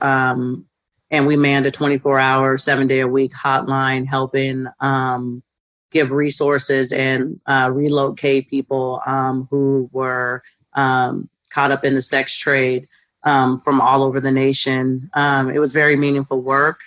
Um, 1.10 1.18
and 1.18 1.26
we 1.26 1.36
manned 1.36 1.66
a 1.66 1.70
24 1.70 2.18
hour, 2.18 2.58
seven 2.58 2.86
day 2.86 3.00
a 3.00 3.08
week 3.08 3.32
hotline 3.32 4.06
helping 4.06 4.66
um, 4.80 5.42
give 5.90 6.12
resources 6.12 6.92
and 6.92 7.40
uh, 7.46 7.70
relocate 7.72 8.50
people 8.50 9.00
um, 9.06 9.48
who 9.50 9.88
were 9.92 10.42
caught 10.74 11.70
up 11.70 11.84
in 11.84 11.94
the 11.94 12.02
sex 12.02 12.38
trade 12.38 12.86
um, 13.24 13.58
from 13.58 13.80
all 13.80 14.02
over 14.02 14.20
the 14.20 14.30
nation. 14.30 15.10
Um, 15.14 15.50
it 15.50 15.58
was 15.58 15.72
very 15.72 15.96
meaningful 15.96 16.42
work. 16.42 16.80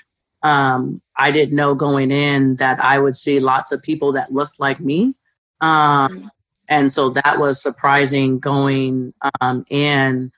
Um, 0.44 1.02
I 1.16 1.32
didn't 1.32 1.56
know 1.56 1.76
going 1.76 2.12
in 2.12 2.56
that 2.56 2.80
I 2.80 3.00
would 3.00 3.16
see 3.16 3.40
lots 3.40 3.72
of 3.72 3.84
people 3.84 4.14
that 4.14 4.32
looked 4.32 4.60
like 4.60 4.80
me. 4.80 5.14
Um, 5.60 6.32
and 6.70 6.92
so 6.92 7.10
that 7.10 7.38
was 7.38 7.62
surprising 7.62 8.40
going 8.40 9.14
um, 9.42 9.66
in. 9.70 10.32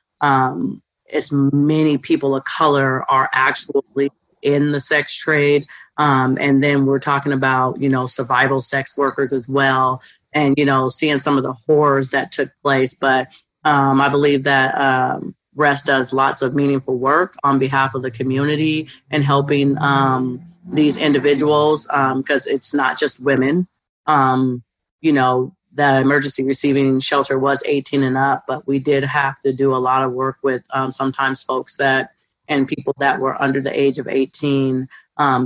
Um, 1.11 1.17
as 1.17 1.31
many 1.31 1.97
people 1.97 2.35
of 2.35 2.43
color 2.45 3.03
are 3.09 3.29
actually 3.33 4.09
in 4.41 4.71
the 4.71 4.81
sex 4.81 5.15
trade. 5.15 5.65
and 5.97 6.63
then 6.63 6.85
we're 6.85 6.99
talking 6.99 7.31
about, 7.31 7.79
you 7.79 7.89
know, 7.89 8.07
survival 8.07 8.61
sex 8.61 8.97
workers 8.97 9.33
as 9.33 9.47
well. 9.47 10.01
And, 10.33 10.55
you 10.57 10.65
know, 10.65 10.89
seeing 10.89 11.19
some 11.19 11.37
of 11.37 11.43
the 11.43 11.53
horrors 11.53 12.09
that 12.11 12.31
took 12.31 12.49
place. 12.63 12.95
But 12.95 13.27
um, 13.63 14.01
I 14.01 14.09
believe 14.09 14.43
that 14.43 14.75
um, 14.75 15.35
REST 15.55 15.85
does 15.85 16.13
lots 16.13 16.41
of 16.41 16.55
meaningful 16.55 16.97
work 16.97 17.35
on 17.43 17.59
behalf 17.59 17.95
of 17.95 18.01
the 18.01 18.11
community 18.11 18.89
and 19.11 19.23
helping 19.23 19.77
um, 19.77 20.41
these 20.65 20.97
individuals 20.97 21.85
because 21.87 22.47
um, 22.47 22.53
it's 22.53 22.73
not 22.73 22.97
just 22.97 23.21
women. 23.21 23.67
Um, 24.07 24.63
you 25.01 25.13
know, 25.13 25.55
the 25.73 26.01
emergency 26.01 26.43
receiving 26.43 26.99
shelter 26.99 27.37
was 27.37 27.63
18 27.65 28.03
and 28.03 28.17
up, 28.17 28.43
but 28.47 28.67
we 28.67 28.79
did 28.79 29.03
have 29.03 29.39
to 29.41 29.53
do 29.53 29.75
a 29.75 29.77
lot 29.77 30.03
of 30.03 30.13
work 30.13 30.37
with 30.43 30.63
um, 30.71 30.91
sometimes 30.91 31.41
folks 31.43 31.77
that 31.77 32.11
and 32.47 32.67
people 32.67 32.93
that 32.99 33.19
were 33.19 33.41
under 33.41 33.61
the 33.61 33.79
age 33.79 33.97
of 33.97 34.07
18 34.07 34.87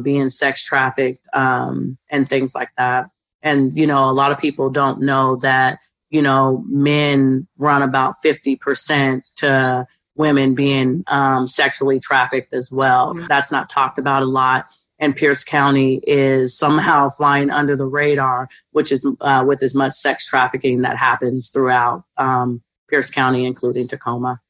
being 0.04 0.30
sex 0.30 0.64
trafficked 0.64 1.28
and 1.34 1.98
things 2.28 2.56
like 2.56 2.70
that. 2.78 3.10
And, 3.44 3.72
you 3.74 3.88
know, 3.88 4.10
a 4.10 4.12
lot 4.12 4.32
of 4.32 4.40
people 4.40 4.70
don't 4.70 5.02
know 5.02 5.36
that 5.38 5.78
you 6.10 6.22
know, 6.22 6.64
men 6.68 7.48
run 7.58 7.82
about 7.82 8.16
50% 8.24 9.22
to 9.38 9.88
women 10.16 10.56
being 10.56 11.04
um, 11.08 11.48
sexually 11.48 12.00
trafficked 12.00 12.54
as 12.54 12.72
well. 12.72 13.14
Mm-hmm. 13.14 13.28
That's 13.28 13.52
not 13.52 13.70
talked 13.70 13.98
about 13.98 14.24
a 14.24 14.28
lot. 14.28 14.66
And 15.00 15.16
Pierce 15.16 15.44
County 15.44 16.02
is 16.08 16.58
somehow 16.58 17.10
flying 17.10 17.52
under 17.52 17.76
the 17.76 17.86
radar, 17.86 18.50
which 18.72 18.92
is 18.92 19.08
uh, 19.22 19.46
with 19.48 19.62
as 19.62 19.76
much 19.76 19.94
sex 19.94 20.26
trafficking 20.26 20.82
that 20.82 20.98
happens 20.98 21.50
throughout 21.50 22.04
um, 22.18 22.62
Pierce 22.90 23.12
County, 23.12 23.46
including 23.46 23.88
Tacoma. 23.88 24.42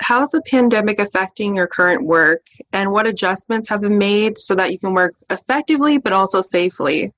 How's 0.00 0.30
the 0.30 0.42
pandemic 0.50 0.98
affecting 0.98 1.56
your 1.56 1.66
current 1.66 2.04
work, 2.04 2.42
and 2.72 2.92
what 2.92 3.08
adjustments 3.08 3.70
have 3.70 3.80
been 3.80 3.96
made 3.96 4.38
so 4.38 4.54
that 4.54 4.70
you 4.70 4.78
can 4.78 4.92
work 4.92 5.14
effectively 5.30 5.96
but 5.98 6.12
also 6.12 6.42
safely? 6.42 7.12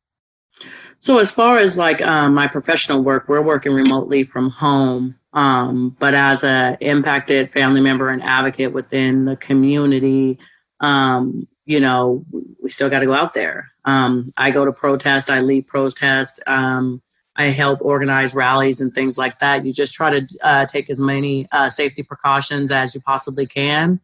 So 1.00 1.18
as 1.18 1.30
far 1.30 1.58
as 1.58 1.78
like 1.78 2.02
um, 2.02 2.34
my 2.34 2.46
professional 2.48 3.02
work, 3.02 3.28
we're 3.28 3.42
working 3.42 3.72
remotely 3.72 4.24
from 4.24 4.50
home. 4.50 5.16
Um, 5.32 5.96
but 5.98 6.14
as 6.14 6.42
a 6.42 6.76
impacted 6.80 7.50
family 7.50 7.80
member 7.80 8.10
and 8.10 8.22
advocate 8.22 8.72
within 8.72 9.24
the 9.24 9.36
community, 9.36 10.38
um, 10.80 11.46
you 11.68 11.80
know, 11.80 12.24
we 12.62 12.70
still 12.70 12.90
got 12.90 13.00
to 13.00 13.06
go 13.06 13.14
out 13.14 13.34
there. 13.34 13.70
Um, 13.84 14.26
I 14.36 14.50
go 14.50 14.64
to 14.64 14.72
protest, 14.72 15.30
I 15.30 15.40
lead 15.40 15.66
protest, 15.66 16.40
um, 16.46 17.02
I 17.36 17.44
help 17.44 17.80
organize 17.82 18.34
rallies 18.34 18.80
and 18.80 18.92
things 18.92 19.16
like 19.16 19.38
that. 19.38 19.64
You 19.64 19.72
just 19.72 19.94
try 19.94 20.18
to 20.18 20.38
uh, 20.42 20.66
take 20.66 20.90
as 20.90 20.98
many 20.98 21.46
uh, 21.52 21.70
safety 21.70 22.02
precautions 22.02 22.72
as 22.72 22.94
you 22.94 23.00
possibly 23.00 23.46
can, 23.46 24.00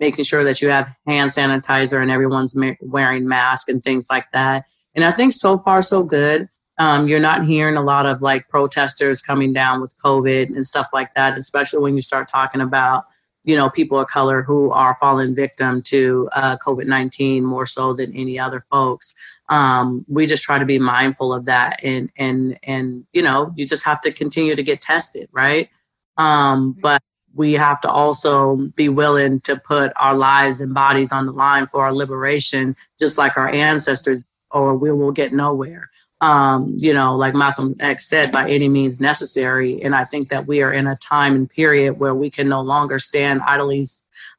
making 0.00 0.24
sure 0.24 0.44
that 0.44 0.62
you 0.62 0.70
have 0.70 0.96
hand 1.06 1.30
sanitizer 1.30 2.00
and 2.00 2.10
everyone's 2.10 2.56
wearing 2.80 3.28
masks 3.28 3.68
and 3.68 3.84
things 3.84 4.08
like 4.10 4.30
that 4.32 4.64
and 4.98 5.04
I 5.04 5.12
think 5.12 5.32
so 5.32 5.58
far, 5.58 5.80
so 5.80 6.02
good. 6.02 6.48
Um, 6.76 7.06
you're 7.06 7.20
not 7.20 7.44
hearing 7.44 7.76
a 7.76 7.82
lot 7.82 8.04
of 8.04 8.20
like 8.20 8.48
protesters 8.48 9.22
coming 9.22 9.52
down 9.52 9.80
with 9.80 9.96
COVID 10.04 10.48
and 10.48 10.66
stuff 10.66 10.88
like 10.92 11.14
that, 11.14 11.38
especially 11.38 11.80
when 11.80 11.94
you 11.94 12.02
start 12.02 12.28
talking 12.28 12.60
about, 12.60 13.04
you 13.48 13.56
know, 13.56 13.70
people 13.70 13.98
of 13.98 14.06
color 14.08 14.42
who 14.42 14.70
are 14.72 14.94
falling 15.00 15.34
victim 15.34 15.80
to 15.80 16.28
uh, 16.34 16.58
COVID 16.58 16.86
19 16.86 17.42
more 17.42 17.64
so 17.64 17.94
than 17.94 18.14
any 18.14 18.38
other 18.38 18.62
folks. 18.70 19.14
Um, 19.48 20.04
we 20.06 20.26
just 20.26 20.44
try 20.44 20.58
to 20.58 20.66
be 20.66 20.78
mindful 20.78 21.32
of 21.32 21.46
that 21.46 21.82
and, 21.82 22.10
and, 22.18 22.58
and, 22.62 23.06
you 23.14 23.22
know, 23.22 23.50
you 23.56 23.64
just 23.64 23.86
have 23.86 24.02
to 24.02 24.12
continue 24.12 24.54
to 24.54 24.62
get 24.62 24.82
tested, 24.82 25.30
right? 25.32 25.70
Um, 26.18 26.72
but 26.72 27.00
we 27.34 27.54
have 27.54 27.80
to 27.80 27.90
also 27.90 28.56
be 28.76 28.90
willing 28.90 29.40
to 29.40 29.56
put 29.56 29.94
our 29.96 30.14
lives 30.14 30.60
and 30.60 30.74
bodies 30.74 31.10
on 31.10 31.24
the 31.24 31.32
line 31.32 31.66
for 31.66 31.82
our 31.84 31.94
liberation, 31.94 32.76
just 32.98 33.16
like 33.16 33.38
our 33.38 33.48
ancestors 33.48 34.22
or 34.50 34.76
we 34.76 34.92
will 34.92 35.12
get 35.12 35.32
nowhere. 35.32 35.88
Um, 36.20 36.74
you 36.78 36.92
know, 36.92 37.16
like 37.16 37.34
Malcolm 37.34 37.76
X 37.78 38.08
said, 38.08 38.32
by 38.32 38.50
any 38.50 38.68
means 38.68 39.00
necessary. 39.00 39.80
And 39.82 39.94
I 39.94 40.04
think 40.04 40.30
that 40.30 40.48
we 40.48 40.62
are 40.62 40.72
in 40.72 40.88
a 40.88 40.96
time 40.96 41.36
and 41.36 41.48
period 41.48 42.00
where 42.00 42.14
we 42.14 42.28
can 42.28 42.48
no 42.48 42.60
longer 42.60 42.98
stand 42.98 43.40
idly, 43.42 43.86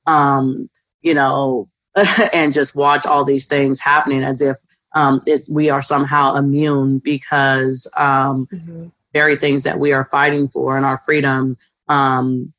um, 0.05 0.69
you 1.01 1.13
know, 1.13 1.69
and 2.33 2.53
just 2.53 2.75
watch 2.75 3.05
all 3.05 3.23
these 3.23 3.47
things 3.47 3.79
happening 3.79 4.23
as 4.23 4.41
if 4.41 4.57
um, 4.93 5.21
it's 5.25 5.49
we 5.49 5.69
are 5.69 5.81
somehow 5.81 6.35
immune 6.35 6.99
because 6.99 7.87
um, 7.95 8.47
mm-hmm. 8.51 8.87
very 9.13 9.35
things 9.35 9.63
that 9.63 9.79
we 9.79 9.93
are 9.93 10.05
fighting 10.05 10.47
for 10.47 10.77
and 10.77 10.85
our 10.85 10.97
freedom. 10.97 11.57
Um, 11.87 12.53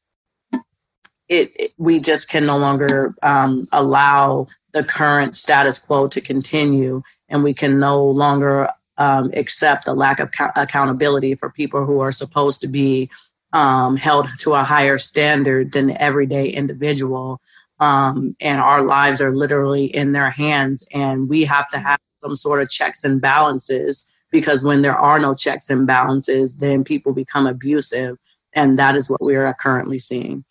it, 1.28 1.50
it, 1.56 1.74
we 1.78 2.00
just 2.00 2.30
can 2.30 2.46
no 2.46 2.58
longer 2.58 3.14
um, 3.22 3.64
allow 3.72 4.48
the 4.72 4.84
current 4.84 5.36
status 5.36 5.78
quo 5.78 6.08
to 6.08 6.20
continue 6.20 7.02
and 7.28 7.42
we 7.42 7.54
can 7.54 7.78
no 7.78 8.04
longer 8.04 8.68
um, 9.00 9.30
accept 9.34 9.86
the 9.86 9.94
lack 9.94 10.20
of 10.20 10.30
co- 10.30 10.50
accountability 10.54 11.34
for 11.34 11.50
people 11.50 11.86
who 11.86 12.00
are 12.00 12.12
supposed 12.12 12.60
to 12.60 12.68
be 12.68 13.10
um, 13.52 13.96
held 13.96 14.28
to 14.40 14.52
a 14.52 14.62
higher 14.62 14.98
standard 14.98 15.72
than 15.72 15.88
the 15.88 16.00
everyday 16.00 16.50
individual. 16.50 17.40
Um, 17.80 18.36
and 18.40 18.60
our 18.60 18.82
lives 18.82 19.22
are 19.22 19.34
literally 19.34 19.86
in 19.86 20.12
their 20.12 20.28
hands, 20.28 20.86
and 20.92 21.30
we 21.30 21.44
have 21.44 21.68
to 21.70 21.78
have 21.78 21.98
some 22.22 22.36
sort 22.36 22.60
of 22.60 22.68
checks 22.68 23.02
and 23.02 23.22
balances 23.22 24.06
because 24.30 24.62
when 24.62 24.82
there 24.82 24.96
are 24.96 25.18
no 25.18 25.34
checks 25.34 25.70
and 25.70 25.86
balances, 25.86 26.58
then 26.58 26.84
people 26.84 27.14
become 27.14 27.46
abusive. 27.46 28.18
And 28.52 28.78
that 28.78 28.96
is 28.96 29.08
what 29.08 29.24
we 29.24 29.34
are 29.34 29.52
currently 29.54 29.98
seeing. 29.98 30.44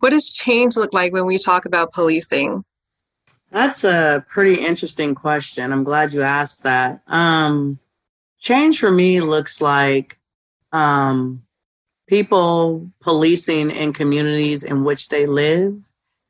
What 0.00 0.10
does 0.10 0.30
change 0.32 0.76
look 0.76 0.92
like 0.92 1.14
when 1.14 1.24
we 1.24 1.38
talk 1.38 1.64
about 1.64 1.94
policing? 1.94 2.62
That's 3.54 3.84
a 3.84 4.24
pretty 4.28 4.60
interesting 4.60 5.14
question. 5.14 5.72
I'm 5.72 5.84
glad 5.84 6.12
you 6.12 6.22
asked 6.22 6.64
that. 6.64 7.02
Um, 7.06 7.78
change 8.40 8.80
for 8.80 8.90
me 8.90 9.20
looks 9.20 9.60
like 9.60 10.18
um, 10.72 11.44
people 12.08 12.90
policing 13.00 13.70
in 13.70 13.92
communities 13.92 14.64
in 14.64 14.82
which 14.82 15.08
they 15.08 15.26
live 15.26 15.80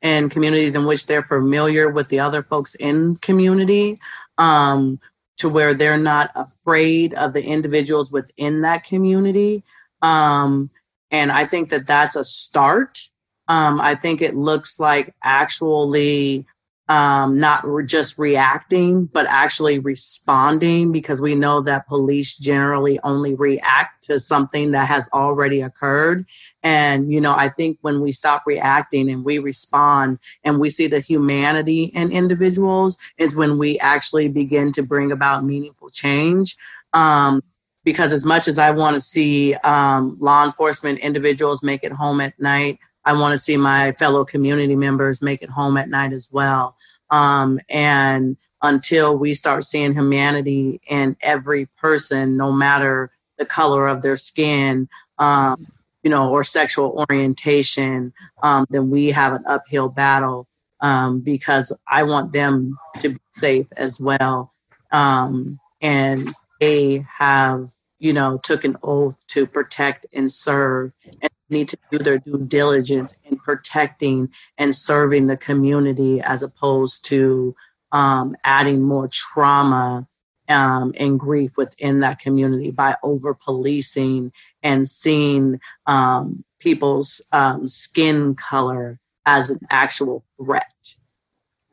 and 0.03 0.29
communities 0.29 0.75
in 0.75 0.85
which 0.85 1.07
they're 1.07 1.23
familiar 1.23 1.89
with 1.89 2.09
the 2.09 2.19
other 2.19 2.43
folks 2.43 2.75
in 2.75 3.15
community 3.15 3.99
um, 4.37 4.99
to 5.39 5.49
where 5.49 5.73
they're 5.73 5.97
not 5.97 6.29
afraid 6.35 7.15
of 7.15 7.33
the 7.33 7.43
individuals 7.43 8.11
within 8.11 8.61
that 8.61 8.83
community 8.83 9.63
um, 10.03 10.69
and 11.09 11.31
i 11.31 11.43
think 11.43 11.69
that 11.69 11.87
that's 11.87 12.15
a 12.15 12.23
start 12.23 13.09
um, 13.47 13.81
i 13.81 13.95
think 13.95 14.21
it 14.21 14.35
looks 14.35 14.79
like 14.79 15.13
actually 15.23 16.45
um, 16.87 17.39
not 17.39 17.65
re- 17.65 17.85
just 17.85 18.19
reacting, 18.19 19.05
but 19.05 19.25
actually 19.27 19.79
responding 19.79 20.91
because 20.91 21.19
we 21.19 21.33
know 21.33 21.61
that 21.61 21.87
police 21.87 22.37
generally 22.37 22.99
only 22.99 23.33
react 23.33 24.03
to 24.03 24.19
something 24.19 24.71
that 24.71 24.87
has 24.87 25.09
already 25.11 25.61
occurred. 25.61 26.25
And, 26.61 27.11
you 27.11 27.19
know, 27.19 27.33
I 27.35 27.49
think 27.49 27.79
when 27.81 28.01
we 28.01 28.11
stop 28.11 28.43
reacting 28.45 29.09
and 29.09 29.25
we 29.25 29.39
respond 29.39 30.19
and 30.43 30.59
we 30.59 30.69
see 30.69 30.87
the 30.87 30.99
humanity 30.99 31.85
in 31.85 32.11
individuals 32.11 32.97
is 33.17 33.35
when 33.35 33.57
we 33.57 33.79
actually 33.79 34.27
begin 34.27 34.71
to 34.73 34.83
bring 34.83 35.11
about 35.11 35.43
meaningful 35.43 35.89
change. 35.89 36.55
Um, 36.93 37.41
because 37.83 38.11
as 38.11 38.25
much 38.25 38.47
as 38.47 38.57
I 38.57 38.71
want 38.71 38.95
to 38.95 39.01
see 39.01 39.53
um, 39.63 40.17
law 40.19 40.43
enforcement 40.43 40.99
individuals 40.99 41.63
make 41.63 41.83
it 41.83 41.91
home 41.91 42.19
at 42.19 42.39
night, 42.39 42.79
I 43.05 43.13
want 43.13 43.33
to 43.33 43.37
see 43.37 43.57
my 43.57 43.91
fellow 43.91 44.25
community 44.25 44.75
members 44.75 45.21
make 45.21 45.41
it 45.41 45.49
home 45.49 45.77
at 45.77 45.89
night 45.89 46.13
as 46.13 46.31
well. 46.31 46.75
Um, 47.11 47.59
and 47.69 48.37
until 48.61 49.17
we 49.17 49.33
start 49.33 49.63
seeing 49.63 49.93
humanity 49.93 50.81
in 50.87 51.15
every 51.21 51.67
person, 51.77 52.35
no 52.35 52.51
matter 52.51 53.11
the 53.37 53.45
color 53.45 53.87
of 53.87 54.01
their 54.01 54.17
skin, 54.17 54.89
um, 55.19 55.57
you 56.03 56.09
know, 56.09 56.31
or 56.31 56.43
sexual 56.43 57.05
orientation, 57.09 58.13
um, 58.43 58.65
then 58.69 58.89
we 58.89 59.07
have 59.07 59.33
an 59.33 59.43
uphill 59.47 59.89
battle 59.89 60.47
um, 60.81 61.21
because 61.21 61.75
I 61.87 62.03
want 62.03 62.31
them 62.31 62.77
to 63.01 63.09
be 63.09 63.17
safe 63.31 63.67
as 63.77 63.99
well. 63.99 64.53
Um, 64.91 65.59
and 65.81 66.29
they 66.59 67.05
have, 67.17 67.69
you 67.99 68.13
know, 68.13 68.39
took 68.43 68.63
an 68.63 68.77
oath 68.83 69.17
to 69.29 69.45
protect 69.45 70.05
and 70.13 70.31
serve 70.31 70.91
and 71.21 71.31
need 71.49 71.69
to 71.69 71.77
do 71.91 71.97
their 71.99 72.19
due 72.19 72.45
diligence 72.47 73.21
in 73.25 73.37
protecting 73.37 74.29
and 74.57 74.75
serving 74.75 75.27
the 75.27 75.37
community 75.37 76.21
as 76.21 76.43
opposed 76.43 77.05
to 77.05 77.55
um, 77.91 78.35
adding 78.43 78.81
more 78.81 79.07
trauma 79.11 80.07
um, 80.49 80.93
and 80.99 81.19
grief 81.19 81.57
within 81.57 82.01
that 82.01 82.19
community 82.19 82.71
by 82.71 82.95
over 83.03 83.33
policing 83.33 84.31
and 84.63 84.87
seeing 84.87 85.59
um, 85.87 86.43
people's 86.59 87.21
um, 87.31 87.67
skin 87.67 88.35
color 88.35 88.99
as 89.25 89.49
an 89.49 89.59
actual 89.69 90.23
threat. 90.37 90.95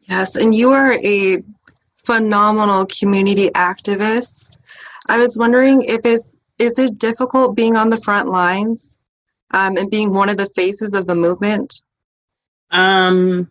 Yes, 0.00 0.36
and 0.36 0.54
you 0.54 0.72
are 0.72 0.94
a 1.04 1.38
phenomenal 1.94 2.86
community 2.86 3.48
activist. 3.50 4.56
I 5.08 5.18
was 5.18 5.38
wondering 5.38 5.82
if 5.82 6.00
it's 6.04 6.36
is 6.58 6.78
it 6.78 6.98
difficult 6.98 7.56
being 7.56 7.76
on 7.76 7.90
the 7.90 7.96
front 7.96 8.28
lines? 8.28 8.98
Um, 9.52 9.76
and 9.76 9.90
being 9.90 10.12
one 10.12 10.28
of 10.28 10.36
the 10.36 10.50
faces 10.54 10.94
of 10.94 11.06
the 11.06 11.14
movement? 11.14 11.82
Um, 12.70 13.48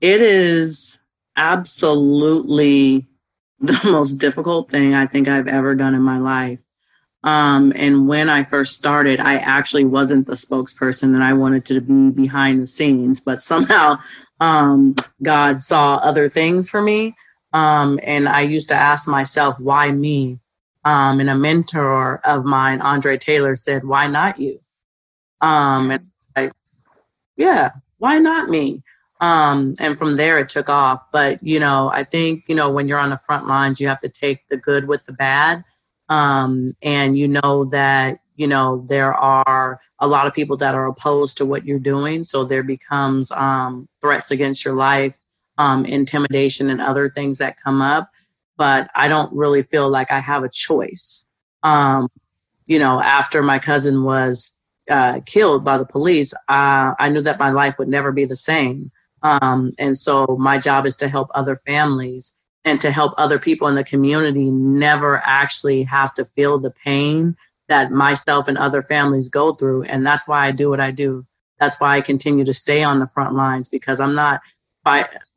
it 0.00 0.20
is 0.22 0.98
absolutely 1.36 3.06
the 3.60 3.78
most 3.84 4.14
difficult 4.14 4.70
thing 4.70 4.94
I 4.94 5.06
think 5.06 5.28
I've 5.28 5.48
ever 5.48 5.74
done 5.74 5.94
in 5.94 6.02
my 6.02 6.18
life. 6.18 6.62
Um, 7.24 7.72
and 7.74 8.08
when 8.08 8.30
I 8.30 8.44
first 8.44 8.76
started, 8.76 9.20
I 9.20 9.34
actually 9.34 9.84
wasn't 9.84 10.26
the 10.26 10.34
spokesperson 10.34 11.14
and 11.14 11.24
I 11.24 11.32
wanted 11.32 11.64
to 11.66 11.80
be 11.80 12.10
behind 12.10 12.62
the 12.62 12.66
scenes, 12.66 13.20
but 13.20 13.42
somehow 13.42 13.98
um, 14.40 14.94
God 15.22 15.60
saw 15.60 15.96
other 15.96 16.28
things 16.28 16.70
for 16.70 16.80
me. 16.80 17.14
Um, 17.52 17.98
and 18.02 18.28
I 18.28 18.42
used 18.42 18.68
to 18.68 18.74
ask 18.74 19.08
myself, 19.08 19.58
why 19.58 19.90
me? 19.90 20.38
Um, 20.84 21.18
and 21.20 21.28
a 21.28 21.34
mentor 21.34 22.20
of 22.24 22.44
mine, 22.44 22.80
Andre 22.80 23.18
Taylor, 23.18 23.56
said, 23.56 23.84
why 23.84 24.06
not 24.06 24.38
you? 24.38 24.60
Um, 25.40 25.90
and 25.90 26.06
I, 26.36 26.50
yeah, 27.36 27.70
why 27.98 28.18
not 28.18 28.48
me? 28.48 28.82
Um, 29.20 29.74
and 29.80 29.98
from 29.98 30.16
there 30.16 30.38
it 30.38 30.48
took 30.48 30.68
off. 30.68 31.04
But, 31.12 31.42
you 31.42 31.58
know, 31.58 31.90
I 31.92 32.04
think, 32.04 32.44
you 32.48 32.54
know, 32.54 32.70
when 32.70 32.88
you're 32.88 32.98
on 32.98 33.10
the 33.10 33.18
front 33.18 33.46
lines, 33.46 33.80
you 33.80 33.88
have 33.88 34.00
to 34.00 34.08
take 34.08 34.48
the 34.48 34.56
good 34.56 34.88
with 34.88 35.04
the 35.06 35.12
bad. 35.12 35.64
Um, 36.08 36.74
and 36.82 37.18
you 37.18 37.28
know 37.28 37.64
that, 37.66 38.20
you 38.36 38.46
know, 38.46 38.84
there 38.88 39.14
are 39.14 39.80
a 39.98 40.06
lot 40.06 40.26
of 40.26 40.34
people 40.34 40.56
that 40.58 40.74
are 40.74 40.86
opposed 40.86 41.36
to 41.38 41.46
what 41.46 41.64
you're 41.64 41.78
doing. 41.78 42.22
So 42.24 42.44
there 42.44 42.62
becomes 42.62 43.30
um, 43.32 43.88
threats 44.00 44.30
against 44.30 44.64
your 44.64 44.74
life, 44.74 45.20
um, 45.58 45.84
intimidation, 45.84 46.70
and 46.70 46.80
other 46.80 47.10
things 47.10 47.38
that 47.38 47.60
come 47.60 47.82
up. 47.82 48.08
But 48.56 48.88
I 48.94 49.08
don't 49.08 49.32
really 49.32 49.62
feel 49.62 49.88
like 49.90 50.10
I 50.12 50.20
have 50.20 50.44
a 50.44 50.48
choice. 50.48 51.28
Um, 51.62 52.08
you 52.66 52.78
know, 52.78 53.00
after 53.00 53.42
my 53.42 53.58
cousin 53.58 54.04
was 54.04 54.56
uh, 54.88 55.20
killed 55.26 55.64
by 55.64 55.78
the 55.78 55.86
police, 55.86 56.34
uh, 56.48 56.94
I 56.98 57.08
knew 57.08 57.20
that 57.22 57.38
my 57.38 57.50
life 57.50 57.78
would 57.78 57.88
never 57.88 58.12
be 58.12 58.24
the 58.24 58.36
same. 58.36 58.90
Um, 59.22 59.72
and 59.78 59.96
so 59.96 60.36
my 60.38 60.58
job 60.58 60.86
is 60.86 60.96
to 60.98 61.08
help 61.08 61.30
other 61.34 61.56
families 61.56 62.34
and 62.64 62.80
to 62.80 62.90
help 62.90 63.14
other 63.16 63.38
people 63.38 63.68
in 63.68 63.74
the 63.74 63.84
community 63.84 64.50
never 64.50 65.22
actually 65.24 65.82
have 65.84 66.14
to 66.14 66.24
feel 66.24 66.58
the 66.58 66.70
pain 66.70 67.36
that 67.68 67.90
myself 67.90 68.48
and 68.48 68.58
other 68.58 68.82
families 68.82 69.28
go 69.28 69.52
through. 69.52 69.82
And 69.84 70.06
that's 70.06 70.26
why 70.26 70.46
I 70.46 70.52
do 70.52 70.70
what 70.70 70.80
I 70.80 70.90
do. 70.90 71.26
That's 71.58 71.80
why 71.80 71.96
I 71.96 72.00
continue 72.00 72.44
to 72.44 72.52
stay 72.52 72.82
on 72.82 73.00
the 73.00 73.06
front 73.06 73.34
lines 73.34 73.68
because 73.68 74.00
I'm 74.00 74.14
not 74.14 74.40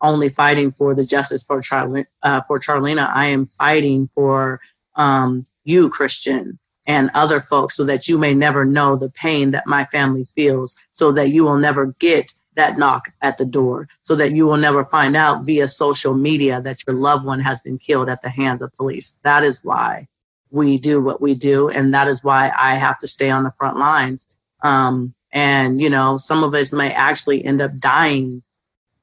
only 0.02 0.30
fighting 0.30 0.72
for 0.72 0.96
the 0.96 1.04
justice 1.04 1.44
for, 1.44 1.62
Char- 1.62 2.06
uh, 2.24 2.42
for 2.42 2.60
Charleena. 2.60 3.10
I 3.14 3.26
am 3.26 3.46
fighting 3.46 4.08
for 4.14 4.62
um, 4.96 5.44
you, 5.64 5.90
Christian, 5.90 6.60
and 6.88 7.10
other 7.14 7.40
folks 7.40 7.76
so 7.76 7.84
that 7.84 8.08
you 8.08 8.18
may 8.18 8.34
never 8.34 8.66
know 8.66 8.96
the 8.96 9.10
pain 9.10 9.52
that 9.52 9.68
my 9.68 9.86
family 9.86 10.26
feels, 10.36 10.76
so 10.92 11.12
that 11.12 11.30
you 11.30 11.44
will 11.44 11.58
never 11.58 11.88
get 12.00 12.34
that 12.56 12.78
knock 12.78 13.14
at 13.22 13.38
the 13.38 13.46
door, 13.46 13.88
so 14.02 14.16
that 14.16 14.34
you 14.34 14.46
will 14.46 14.58
never 14.58 14.84
find 14.84 15.16
out 15.16 15.46
via 15.46 15.68
social 15.68 16.14
media 16.14 16.60
that 16.62 16.86
your 16.86 16.96
loved 16.96 17.26
one 17.26 17.40
has 17.40 17.62
been 17.62 17.78
killed 17.78 18.10
at 18.10 18.22
the 18.22 18.30
hands 18.30 18.62
of 18.62 18.76
police. 18.76 19.20
That 19.24 19.44
is 19.44 19.64
why 19.64 20.08
we 20.50 20.78
do 20.78 21.02
what 21.02 21.22
we 21.22 21.34
do. 21.34 21.70
And 21.70 21.94
that 21.94 22.08
is 22.08 22.24
why 22.26 22.52
I 22.58 22.76
have 22.76 23.00
to 23.00 23.08
stay 23.08 23.30
on 23.30 23.44
the 23.44 23.54
front 23.58 23.78
lines. 23.78 24.28
Um, 24.64 25.14
and, 25.32 25.80
you 25.80 25.90
know, 25.90 26.18
some 26.18 26.44
of 26.44 26.54
us 26.54 26.74
may 26.74 26.92
actually 26.92 27.44
end 27.46 27.62
up 27.62 27.78
dying, 27.78 28.44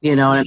you 0.02 0.14
know, 0.14 0.44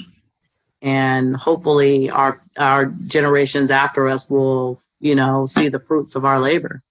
and, 0.82 1.36
hopefully 1.36 2.10
our, 2.10 2.38
our 2.58 2.94
generations 3.08 3.72
after 3.72 4.08
us 4.08 4.30
will, 4.30 4.82
you 5.00 5.16
know, 5.16 5.48
see 5.48 5.70
the 5.70 5.80
fruits 5.80 6.16
of 6.16 6.24
our 6.24 6.40
labor. 6.40 6.84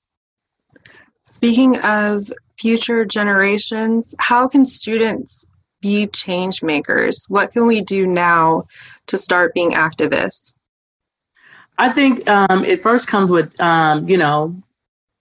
Speaking 1.23 1.77
of 1.85 2.23
future 2.59 3.05
generations, 3.05 4.15
how 4.19 4.49
can 4.49 4.65
students 4.65 5.47
be 5.81 6.07
change 6.07 6.63
makers? 6.63 7.27
What 7.29 7.53
can 7.53 7.67
we 7.67 7.83
do 7.83 8.07
now 8.07 8.65
to 9.07 9.19
start 9.19 9.55
being 9.55 9.73
activists? 9.73 10.55
I 11.79 11.91
think 11.91 12.29
um, 12.29 12.65
it 12.65 12.81
first 12.81 13.09
comes 13.09 13.31
with, 13.31 13.59
um, 13.61 14.09
you 14.09 14.19
know, 14.19 14.55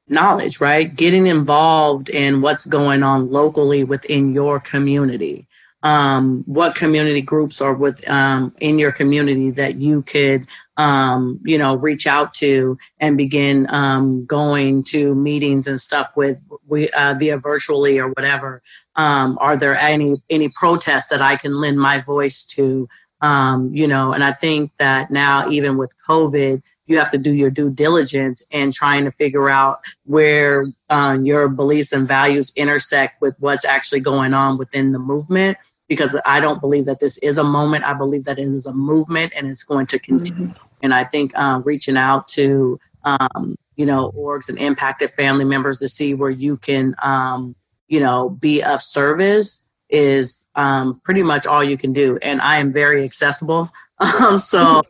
knowledge, 0.10 0.60
right? 0.60 0.94
Getting 0.94 1.28
involved 1.28 2.10
in 2.10 2.42
what's 2.42 2.66
going 2.66 3.04
on 3.04 3.30
locally 3.30 3.84
within 3.84 4.34
your 4.34 4.60
community. 4.60 5.48
Um, 5.82 6.44
what 6.46 6.76
community 6.76 7.22
groups 7.22 7.62
are 7.62 7.74
with 7.74 8.08
um, 8.10 8.54
in 8.60 8.80
your 8.80 8.92
community 8.92 9.50
that 9.52 9.76
you 9.76 10.02
could 10.02 10.46
um, 10.80 11.42
you 11.44 11.58
know, 11.58 11.76
reach 11.76 12.08
out 12.08 12.34
to 12.36 12.78
and 13.02 13.18
begin 13.18 13.68
um, 13.70 14.26
going 14.26 14.82
to 14.86 15.14
meetings 15.14 15.68
and 15.68 15.80
stuff 15.80 16.14
with 16.16 16.40
we 16.68 16.90
uh, 16.92 17.16
via 17.20 17.38
virtually 17.38 18.00
or 18.00 18.08
whatever. 18.12 18.62
Um, 18.96 19.38
are 19.42 19.58
there 19.58 19.76
any 19.76 20.16
any 20.30 20.48
protests 20.48 21.08
that 21.08 21.22
I 21.22 21.36
can 21.36 21.56
lend 21.56 21.80
my 21.80 22.00
voice 22.00 22.46
to? 22.56 22.88
Um, 23.22 23.70
you 23.74 23.86
know, 23.86 24.14
and 24.14 24.24
I 24.24 24.32
think 24.32 24.72
that 24.78 25.12
now 25.12 25.50
even 25.50 25.78
with 25.78 25.94
COVID, 26.08 26.62
you 26.88 26.98
have 26.98 27.12
to 27.12 27.18
do 27.18 27.34
your 27.34 27.50
due 27.50 27.70
diligence 27.70 28.48
and 28.50 28.72
trying 28.72 29.04
to 29.04 29.12
figure 29.12 29.50
out 29.50 29.80
where 30.06 30.66
uh, 30.90 31.18
your 31.22 31.50
beliefs 31.50 31.92
and 31.92 32.08
values 32.08 32.54
intersect 32.56 33.22
with 33.22 33.36
what's 33.40 33.66
actually 33.66 34.00
going 34.00 34.34
on 34.34 34.58
within 34.58 34.94
the 34.94 35.00
movement 35.00 35.58
because 35.90 36.16
I 36.24 36.40
don't 36.40 36.62
believe 36.62 36.86
that 36.86 37.00
this 37.02 37.18
is 37.18 37.38
a 37.38 37.44
moment. 37.44 37.84
I 37.84 37.94
believe 37.94 38.24
that 38.26 38.38
it 38.38 38.48
is 38.48 38.68
a 38.68 38.74
movement 38.74 39.34
and 39.36 39.48
it's 39.48 39.64
going 39.64 39.88
to 39.88 40.00
continue. 40.00 40.50
Mm-hmm. 40.50 40.66
And 40.84 40.94
I 40.94 41.04
think 41.04 41.36
um, 41.38 41.64
reaching 41.64 41.98
out 41.98 42.28
to, 42.30 42.80
um, 43.04 43.58
you 43.76 43.88
know, 43.88 44.12
orgs 44.16 44.48
and 44.48 44.58
impacted 44.60 45.10
family 45.10 45.46
members 45.46 45.80
to 45.80 45.90
see 45.90 46.14
where 46.14 46.30
you 46.30 46.58
can, 46.58 46.96
um, 47.02 47.56
you 47.88 48.00
know, 48.00 48.30
be 48.30 48.62
of 48.64 48.84
service 48.84 49.66
is 49.90 50.48
um, 50.54 51.02
pretty 51.04 51.24
much 51.24 51.48
all 51.48 51.64
you 51.64 51.76
can 51.76 51.92
do. 51.92 52.20
And 52.22 52.40
I 52.40 52.58
am 52.58 52.72
very 52.72 53.04
accessible. 53.04 53.70
Um, 54.22 54.38
so, 54.38 54.82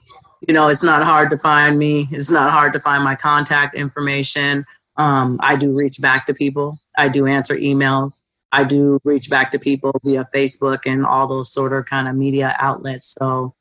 you 0.48 0.54
know, 0.54 0.68
it's 0.68 0.84
not 0.84 1.04
hard 1.04 1.32
to 1.32 1.38
find 1.40 1.80
me. 1.80 2.08
It's 2.12 2.30
not 2.30 2.52
hard 2.52 2.74
to 2.74 2.80
find 2.80 3.04
my 3.04 3.16
contact 3.16 3.74
information. 3.74 4.68
Um, 4.98 5.40
I 5.42 5.56
do 5.56 5.76
reach 5.76 6.00
back 6.00 6.28
to 6.28 6.34
people. 6.36 6.78
I 6.96 7.10
do 7.10 7.26
answer 7.26 7.56
emails. 7.56 8.24
I 8.52 8.64
do 8.64 9.00
reach 9.04 9.30
back 9.30 9.52
to 9.52 9.60
people 9.60 9.94
via 10.04 10.28
Facebook 10.34 10.80
and 10.86 11.06
all 11.06 11.28
those 11.28 11.52
sort 11.52 11.74
of 11.74 11.86
kind 11.86 12.08
of 12.08 12.16
media 12.16 12.56
outlets. 12.60 13.16
So 13.20 13.54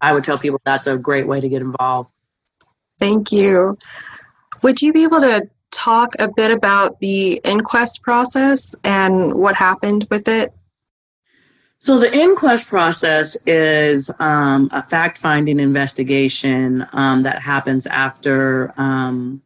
I 0.00 0.12
would 0.12 0.24
tell 0.24 0.38
people 0.38 0.60
that's 0.64 0.86
a 0.86 0.98
great 0.98 1.26
way 1.26 1.40
to 1.40 1.48
get 1.48 1.62
involved. 1.62 2.12
Thank 2.98 3.32
you. 3.32 3.78
Would 4.62 4.82
you 4.82 4.92
be 4.92 5.04
able 5.04 5.20
to 5.20 5.48
talk 5.70 6.10
a 6.18 6.28
bit 6.34 6.56
about 6.56 6.98
the 7.00 7.40
inquest 7.44 8.02
process 8.02 8.74
and 8.84 9.34
what 9.34 9.56
happened 9.56 10.06
with 10.10 10.26
it? 10.26 10.52
So 11.78 11.98
the 11.98 12.14
inquest 12.14 12.68
process 12.68 13.36
is 13.46 14.10
um, 14.18 14.68
a 14.70 14.82
fact-finding 14.82 15.58
investigation 15.58 16.86
um, 16.92 17.22
that 17.22 17.40
happens 17.40 17.86
after 17.86 18.74
um, 18.76 19.40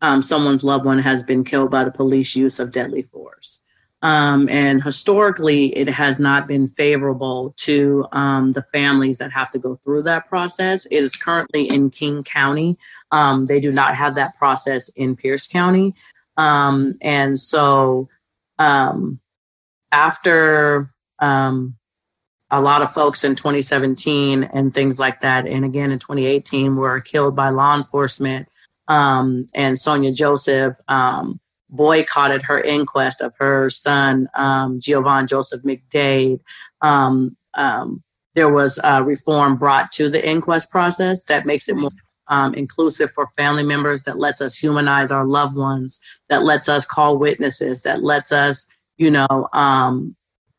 um, 0.00 0.22
someone's 0.22 0.62
loved 0.62 0.84
one 0.84 1.00
has 1.00 1.24
been 1.24 1.42
killed 1.42 1.72
by 1.72 1.82
the 1.82 1.90
police 1.90 2.36
use 2.36 2.60
of 2.60 2.70
deadly 2.70 3.02
force. 3.02 3.62
Um, 4.02 4.48
and 4.48 4.82
historically, 4.82 5.66
it 5.76 5.88
has 5.88 6.18
not 6.18 6.48
been 6.48 6.66
favorable 6.66 7.54
to 7.58 8.06
um, 8.12 8.52
the 8.52 8.62
families 8.72 9.18
that 9.18 9.30
have 9.30 9.52
to 9.52 9.58
go 9.58 9.76
through 9.76 10.02
that 10.02 10.28
process. 10.28 10.86
It 10.86 11.04
is 11.04 11.14
currently 11.14 11.66
in 11.66 11.90
King 11.90 12.24
County. 12.24 12.76
they 13.12 13.60
do 13.60 13.70
not 13.72 13.94
have 13.94 14.16
that 14.16 14.36
process 14.36 14.88
in 14.90 15.14
Pierce 15.14 15.46
County. 15.46 15.94
and 16.36 17.38
so 17.38 18.08
after 19.92 20.90
um, 21.20 21.76
a 22.50 22.60
lot 22.60 22.82
of 22.82 22.92
folks 22.92 23.24
in 23.24 23.36
2017 23.36 24.44
and 24.44 24.74
things 24.74 24.98
like 24.98 25.20
that, 25.20 25.46
and 25.46 25.64
again 25.64 25.92
in 25.92 25.98
2018, 25.98 26.76
were 26.76 27.00
killed 27.00 27.36
by 27.36 27.50
law 27.50 27.76
enforcement. 27.76 28.48
Um, 28.88 29.46
and 29.54 29.78
Sonia 29.78 30.12
Joseph 30.12 30.76
um, 30.88 31.40
boycotted 31.72 32.42
her 32.42 32.60
inquest 32.60 33.20
of 33.20 33.32
her 33.38 33.68
son, 33.70 34.28
um, 34.34 34.78
Giovonn 34.78 35.28
Joseph 35.28 35.62
McDade. 35.62 36.40
Um, 36.82 37.36
um, 37.54 38.02
there 38.34 38.52
was 38.52 38.78
a 38.84 39.02
reform 39.02 39.56
brought 39.56 39.90
to 39.92 40.08
the 40.08 40.26
inquest 40.26 40.70
process 40.70 41.24
that 41.24 41.46
makes 41.46 41.68
it 41.68 41.76
more 41.76 41.90
um, 42.28 42.54
inclusive 42.54 43.10
for 43.10 43.26
family 43.36 43.62
members, 43.62 44.04
that 44.04 44.18
lets 44.18 44.40
us 44.40 44.56
humanize 44.56 45.10
our 45.10 45.24
loved 45.24 45.56
ones, 45.56 46.00
that 46.28 46.44
lets 46.44 46.68
us 46.68 46.86
call 46.86 47.18
witnesses, 47.18 47.82
that 47.82 48.02
lets 48.02 48.32
us, 48.32 48.66
you 48.96 49.10
know, 49.10 49.48
um, 49.52 50.16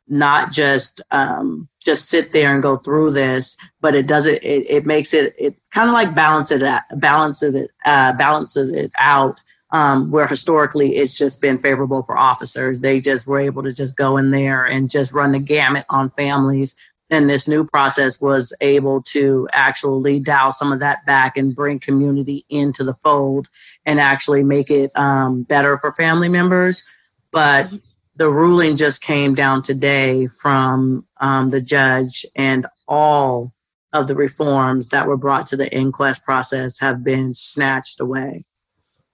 not 0.07 0.51
just 0.51 1.01
um, 1.11 1.67
just 1.79 2.09
sit 2.09 2.31
there 2.31 2.53
and 2.53 2.61
go 2.61 2.77
through 2.77 3.11
this, 3.11 3.57
but 3.81 3.95
it 3.95 4.07
does 4.07 4.25
it. 4.25 4.43
It, 4.43 4.69
it 4.69 4.85
makes 4.85 5.13
it 5.13 5.33
it 5.39 5.55
kind 5.71 5.89
of 5.89 5.93
like 5.93 6.13
balance 6.13 6.51
it 6.51 6.61
balances 6.97 7.55
it 7.55 7.71
uh, 7.85 8.13
balances 8.13 8.71
it 8.71 8.91
out. 8.99 9.41
Um, 9.73 10.11
where 10.11 10.27
historically 10.27 10.97
it's 10.97 11.17
just 11.17 11.41
been 11.41 11.57
favorable 11.57 12.03
for 12.03 12.15
officers. 12.15 12.81
They 12.81 13.01
just 13.01 13.25
were 13.25 13.39
able 13.39 13.63
to 13.63 13.73
just 13.73 13.97
go 13.97 14.17
in 14.17 14.29
there 14.29 14.63
and 14.65 14.87
just 14.87 15.13
run 15.13 15.31
the 15.31 15.39
gamut 15.39 15.85
on 15.89 16.11
families. 16.11 16.75
And 17.09 17.27
this 17.27 17.47
new 17.47 17.65
process 17.65 18.21
was 18.21 18.53
able 18.61 19.01
to 19.13 19.47
actually 19.51 20.19
dial 20.19 20.51
some 20.51 20.71
of 20.71 20.79
that 20.81 21.03
back 21.07 21.37
and 21.37 21.55
bring 21.55 21.79
community 21.79 22.45
into 22.49 22.83
the 22.83 22.93
fold 22.93 23.49
and 23.83 23.99
actually 23.99 24.43
make 24.43 24.69
it 24.69 24.91
um, 24.95 25.41
better 25.41 25.79
for 25.79 25.91
family 25.91 26.29
members. 26.29 26.85
But 27.31 27.73
the 28.15 28.29
ruling 28.29 28.75
just 28.75 29.01
came 29.01 29.33
down 29.33 29.63
today 29.63 30.27
from 30.27 31.05
um, 31.19 31.49
the 31.49 31.61
judge, 31.61 32.25
and 32.35 32.67
all 32.87 33.53
of 33.91 34.07
the 34.07 34.15
reforms 34.15 34.89
that 34.89 35.07
were 35.07 35.17
brought 35.17 35.47
to 35.47 35.57
the 35.57 35.75
inquest 35.75 36.23
process 36.23 36.79
have 36.79 37.03
been 37.03 37.33
snatched 37.33 37.99
away. 37.99 38.43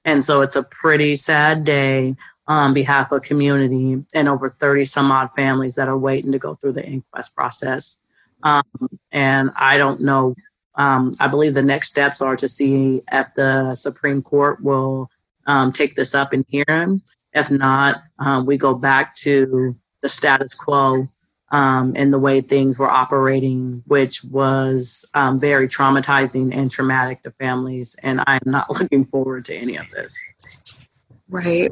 And 0.05 0.23
so 0.23 0.41
it's 0.41 0.55
a 0.55 0.63
pretty 0.63 1.15
sad 1.15 1.65
day 1.65 2.15
on 2.47 2.73
behalf 2.73 3.11
of 3.11 3.21
community 3.21 4.03
and 4.13 4.27
over 4.27 4.49
30 4.49 4.85
some 4.85 5.11
odd 5.11 5.31
families 5.33 5.75
that 5.75 5.87
are 5.87 5.97
waiting 5.97 6.31
to 6.31 6.39
go 6.39 6.55
through 6.55 6.73
the 6.73 6.85
inquest 6.85 7.35
process. 7.35 7.99
Um, 8.43 8.63
and 9.11 9.51
I 9.55 9.77
don't 9.77 10.01
know. 10.01 10.33
Um, 10.75 11.15
I 11.19 11.27
believe 11.27 11.53
the 11.53 11.61
next 11.61 11.89
steps 11.89 12.21
are 12.21 12.35
to 12.37 12.47
see 12.47 13.01
if 13.11 13.33
the 13.35 13.75
Supreme 13.75 14.21
Court 14.21 14.63
will 14.63 15.09
um, 15.45 15.71
take 15.71 15.95
this 15.95 16.15
up 16.15 16.33
and 16.33 16.45
hear 16.47 16.65
him. 16.67 17.01
If 17.33 17.51
not, 17.51 17.97
um, 18.17 18.45
we 18.45 18.57
go 18.57 18.73
back 18.73 19.15
to 19.17 19.75
the 20.01 20.09
status 20.09 20.55
quo 20.55 21.07
um, 21.51 21.93
and 21.95 22.13
the 22.13 22.19
way 22.19 22.41
things 22.41 22.77
were 22.77 22.89
operating, 22.89 23.83
which 23.87 24.23
was 24.25 25.05
um, 25.13 25.39
very 25.39 25.67
traumatizing 25.67 26.55
and 26.55 26.71
traumatic 26.71 27.23
to 27.23 27.31
families. 27.31 27.95
And 28.03 28.21
I'm 28.27 28.41
not 28.45 28.69
looking 28.79 29.05
forward 29.05 29.45
to 29.45 29.55
any 29.55 29.77
of 29.77 29.89
this. 29.91 30.17
Right. 31.29 31.69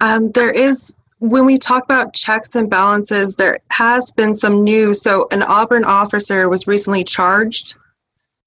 Um, 0.00 0.30
there 0.32 0.50
is, 0.50 0.94
when 1.18 1.44
we 1.44 1.58
talk 1.58 1.84
about 1.84 2.14
checks 2.14 2.56
and 2.56 2.70
balances, 2.70 3.36
there 3.36 3.58
has 3.70 4.12
been 4.12 4.34
some 4.34 4.64
news. 4.64 5.02
So, 5.02 5.28
an 5.30 5.42
Auburn 5.42 5.84
officer 5.84 6.48
was 6.48 6.66
recently 6.66 7.04
charged 7.04 7.76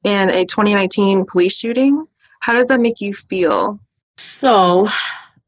in 0.03 0.29
a 0.29 0.45
2019 0.45 1.25
police 1.25 1.58
shooting. 1.58 2.03
How 2.39 2.53
does 2.53 2.67
that 2.67 2.82
make 2.82 2.99
you 2.99 3.13
feel? 3.13 3.79
So, 4.17 4.88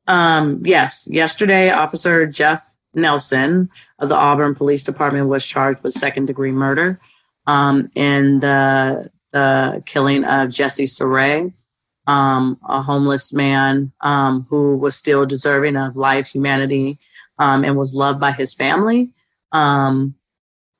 um, 0.08 0.62
yes, 0.63 1.08
yesterday, 1.10 1.71
Officer 1.71 2.25
Jeff 2.27 2.75
Nelson 2.93 3.69
of 3.99 4.10
the 4.10 4.15
Auburn 4.15 4.55
Police 4.55 4.84
Department 4.84 5.27
was 5.27 5.45
charged 5.45 5.84
with 5.84 5.93
second 5.93 6.25
degree 6.25 6.51
murder 6.51 6.99
um, 7.47 7.89
in 7.95 8.39
the, 8.39 9.10
the 9.31 9.84
killing 9.86 10.23
of 10.25 10.51
Jesse 10.51 10.88
Sarey, 10.88 11.53
um, 12.08 12.60
a 12.67 12.81
homeless 12.81 13.34
man 13.34 13.91
um, 14.01 14.45
who 14.49 14.77
was 14.77 14.95
still 14.95 15.25
deserving 15.25 15.77
of 15.77 15.95
life, 15.95 16.27
humanity, 16.27 16.97
um, 17.39 17.63
and 17.63 17.77
was 17.77 17.93
loved 17.93 18.19
by 18.19 18.31
his 18.31 18.53
family. 18.53 19.12
Um, 19.51 20.15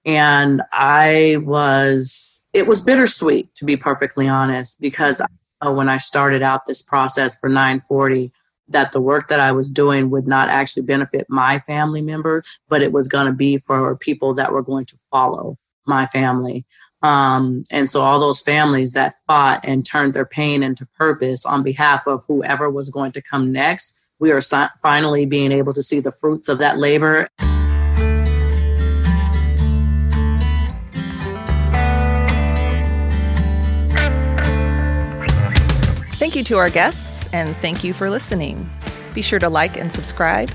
and 0.06 0.62
I 0.72 1.38
was, 1.42 2.44
it 2.54 2.68
was 2.68 2.82
bittersweet, 2.82 3.54
to 3.56 3.66
be 3.66 3.78
perfectly 3.78 4.28
honest, 4.28 4.80
because 4.80 5.22
when 5.64 5.90
I 5.90 5.98
started 5.98 6.44
out 6.44 6.66
this 6.66 6.82
process 6.82 7.40
for 7.40 7.50
940, 7.50 8.32
that 8.68 8.92
the 8.92 9.02
work 9.02 9.28
that 9.28 9.40
I 9.40 9.52
was 9.52 9.72
doing 9.72 10.10
would 10.10 10.28
not 10.28 10.50
actually 10.50 10.86
benefit 10.86 11.28
my 11.30 11.60
family 11.60 12.02
member, 12.02 12.44
but 12.68 12.82
it 12.82 12.92
was 12.92 13.08
going 13.08 13.28
to 13.28 13.34
be 13.34 13.58
for 13.58 13.96
people 13.96 14.34
that 14.36 14.52
were 14.52 14.64
going 14.64 14.86
to 14.86 14.98
follow 15.12 15.58
my 15.86 16.06
family. 16.08 16.66
Um, 17.02 17.64
and 17.72 17.88
so 17.90 18.02
all 18.02 18.20
those 18.20 18.42
families 18.42 18.94
that 18.94 19.14
fought 19.28 19.64
and 19.64 19.86
turned 19.86 20.16
their 20.16 20.26
pain 20.26 20.64
into 20.64 20.88
purpose 20.98 21.46
on 21.46 21.62
behalf 21.62 22.08
of 22.08 22.24
whoever 22.28 22.70
was 22.70 22.90
going 22.90 23.12
to 23.12 23.22
come 23.22 23.52
next, 23.52 24.00
we 24.20 24.32
are 24.32 24.42
si- 24.42 24.66
finally 24.82 25.26
being 25.26 25.52
able 25.52 25.74
to 25.74 25.84
see 25.84 26.00
the 26.00 26.12
fruits 26.12 26.48
of 26.48 26.58
that 26.58 26.80
labor. 26.80 27.28
Thank 36.36 36.50
you 36.50 36.56
to 36.56 36.60
our 36.60 36.70
guests, 36.70 37.30
and 37.32 37.56
thank 37.56 37.82
you 37.82 37.94
for 37.94 38.10
listening. 38.10 38.70
Be 39.14 39.22
sure 39.22 39.40
to 39.40 39.48
like 39.48 39.78
and 39.78 39.90
subscribe. 39.90 40.52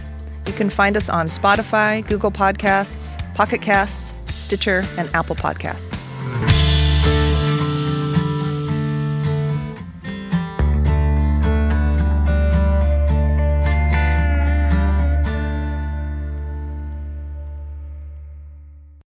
You 0.47 0.53
can 0.53 0.69
find 0.69 0.95
us 0.95 1.09
on 1.09 1.29
Spotify, 1.29 2.07
Google 2.07 2.31
Podcasts, 2.31 3.17
Pocket 3.35 3.63
Cast, 3.63 4.15
Stitcher, 4.29 4.85
and 4.99 5.09
Apple 5.15 5.37
Podcasts. 5.37 6.07